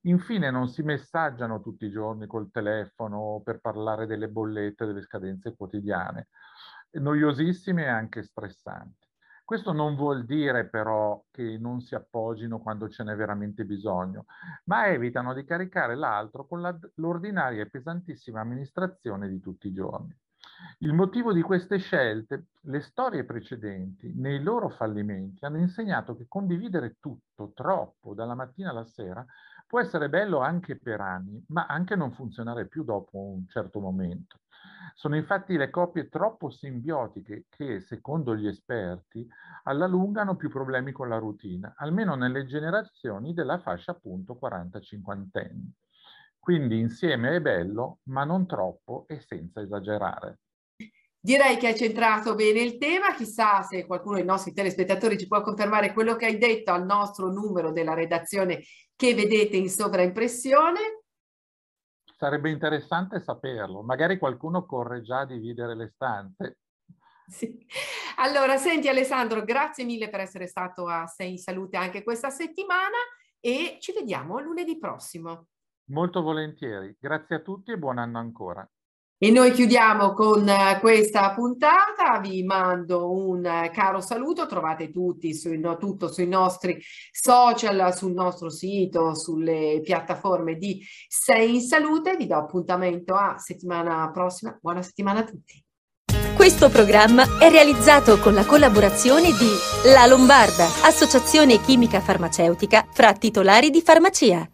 Infine 0.02 0.50
non 0.50 0.68
si 0.68 0.82
messaggiano 0.82 1.62
tutti 1.62 1.86
i 1.86 1.92
giorni 1.92 2.26
col 2.28 2.52
telefono 2.52 3.42
per 3.44 3.60
parlare 3.60 4.06
delle 4.06 4.30
bollette, 4.30 4.86
delle 4.86 5.02
scadenze 5.02 5.56
quotidiane, 5.56 6.28
noiosissime 7.00 7.84
e 7.84 7.88
anche 7.88 8.24
stressanti. 8.24 9.06
Questo 9.46 9.74
non 9.74 9.96
vuol 9.96 10.26
dire 10.26 10.68
però 10.68 11.24
che 11.30 11.60
non 11.60 11.80
si 11.80 11.94
appogino 11.94 12.60
quando 12.60 12.90
ce 12.90 13.04
n'è 13.04 13.16
veramente 13.16 13.64
bisogno, 13.64 14.26
ma 14.64 14.88
evitano 14.88 15.36
di 15.36 15.46
caricare 15.46 15.96
l'altro 15.96 16.48
con 16.48 16.62
l'ordinaria 16.96 17.62
e 17.62 17.70
pesantissima 17.70 18.40
amministrazione 18.40 19.30
di 19.30 19.40
tutti 19.40 19.68
i 19.68 19.74
giorni. 19.74 20.18
Il 20.80 20.94
motivo 20.94 21.32
di 21.32 21.42
queste 21.42 21.78
scelte, 21.78 22.48
le 22.62 22.80
storie 22.80 23.24
precedenti, 23.24 24.14
nei 24.16 24.42
loro 24.42 24.70
fallimenti, 24.70 25.46
hanno 25.46 25.58
insegnato 25.58 26.16
che 26.16 26.26
condividere 26.28 26.98
tutto, 27.00 27.52
troppo, 27.54 28.14
dalla 28.14 28.36
mattina 28.36 28.72
alla 28.72 28.86
sera, 28.86 29.24
può 29.68 29.80
essere 29.80 30.10
bello 30.10 30.40
anche 30.40 30.78
per 30.78 31.02
anni, 31.02 31.44
ma 31.50 31.66
anche 31.66 31.96
non 31.96 32.12
funzionare 32.12 32.68
più 32.68 32.84
dopo 32.84 33.20
un 33.20 33.48
certo 33.48 33.80
momento. 33.80 34.40
Sono 34.94 35.16
infatti 35.16 35.58
le 35.58 35.70
coppie 35.70 36.08
troppo 36.08 36.50
simbiotiche 36.50 37.46
che, 37.50 37.82
secondo 37.82 38.36
gli 38.36 38.48
esperti, 38.48 39.28
alla 39.64 39.88
lunga 39.88 40.22
hanno 40.22 40.36
più 40.36 40.50
problemi 40.50 40.92
con 40.92 41.10
la 41.10 41.18
routine, 41.18 41.74
almeno 41.78 42.16
nelle 42.16 42.46
generazioni 42.46 43.34
della 43.34 43.60
fascia 43.60 43.92
appunto 43.92 44.38
40-50 44.42 45.28
anni. 45.34 45.74
Quindi 46.40 46.80
insieme 46.80 47.36
è 47.36 47.42
bello, 47.42 48.00
ma 48.04 48.24
non 48.24 48.46
troppo 48.46 49.06
e 49.08 49.20
senza 49.20 49.62
esagerare. 49.62 50.40
Direi 51.20 51.58
che 51.58 51.66
hai 51.66 51.76
centrato 51.76 52.36
bene 52.36 52.62
il 52.62 52.78
tema, 52.78 53.16
chissà 53.16 53.64
se 53.64 53.88
qualcuno 53.88 54.18
dei 54.18 54.26
nostri 54.26 54.54
telespettatori 54.54 55.18
ci 55.18 55.28
può 55.28 55.42
confermare 55.42 55.92
quello 55.92 56.16
che 56.16 56.28
hai 56.28 56.38
detto 56.38 56.72
al 56.72 56.86
nostro 56.86 57.32
numero 57.32 57.72
della 57.72 57.96
redazione 57.96 58.62
che 58.96 59.14
vedete 59.14 59.58
in 59.58 59.70
sovraimpressione. 59.70 61.04
Sarebbe 62.18 62.50
interessante 62.50 63.20
saperlo, 63.20 63.82
magari 63.84 64.18
qualcuno 64.18 64.66
corre 64.66 65.02
già 65.02 65.20
a 65.20 65.26
dividere 65.26 65.76
le 65.76 65.90
stanze. 65.94 66.60
Sì. 67.28 67.66
Allora, 68.18 68.56
senti 68.58 68.88
Alessandro, 68.88 69.44
grazie 69.44 69.84
mille 69.84 70.10
per 70.10 70.22
essere 70.22 70.48
stato 70.48 70.88
a 70.88 71.08
Sei 71.08 71.32
in 71.32 71.38
Salute 71.38 71.76
anche 71.76 72.04
questa 72.04 72.30
settimana 72.30 72.98
e 73.40 73.78
ci 73.82 73.92
vediamo 73.92 74.40
lunedì 74.40 74.78
prossimo. 74.78 75.48
Molto 75.90 76.22
volentieri, 76.22 76.96
grazie 77.00 77.36
a 77.36 77.40
tutti 77.40 77.72
e 77.72 77.78
buon 77.78 77.98
anno 77.98 78.20
ancora. 78.20 78.68
E 79.18 79.32
noi 79.32 79.52
chiudiamo 79.52 80.12
con 80.12 80.46
eh, 80.48 80.78
questa 80.82 81.34
puntata, 81.34 82.20
vi 82.20 82.44
mando 82.44 83.14
un 83.14 83.46
eh, 83.46 83.72
caro 83.74 84.02
saluto, 84.02 84.46
trovate 84.46 84.92
tutti 84.92 85.34
sui, 85.34 85.58
no, 85.58 85.78
tutto 85.78 86.12
sui 86.12 86.28
nostri 86.28 86.78
social, 87.12 87.96
sul 87.96 88.12
nostro 88.12 88.50
sito, 88.50 89.16
sulle 89.16 89.80
piattaforme 89.82 90.56
di 90.56 90.86
Sei 91.08 91.56
in 91.56 91.62
Salute, 91.62 92.18
vi 92.18 92.28
do 92.28 92.36
appuntamento 92.36 93.16
a 93.16 93.38
settimana 93.38 94.12
prossima, 94.12 94.58
buona 94.62 94.82
settimana 94.82 95.22
a 95.22 95.24
tutti. 95.24 95.64
Questo 96.36 96.70
programma 96.70 97.40
è 97.40 97.50
realizzato 97.50 98.20
con 98.20 98.34
la 98.34 98.46
collaborazione 98.46 99.30
di 99.30 99.92
La 99.94 100.06
Lombarda, 100.08 100.66
associazione 100.84 101.62
chimica 101.62 102.02
farmaceutica 102.02 102.86
fra 102.92 103.14
titolari 103.14 103.70
di 103.70 103.82
farmacia. 103.82 104.50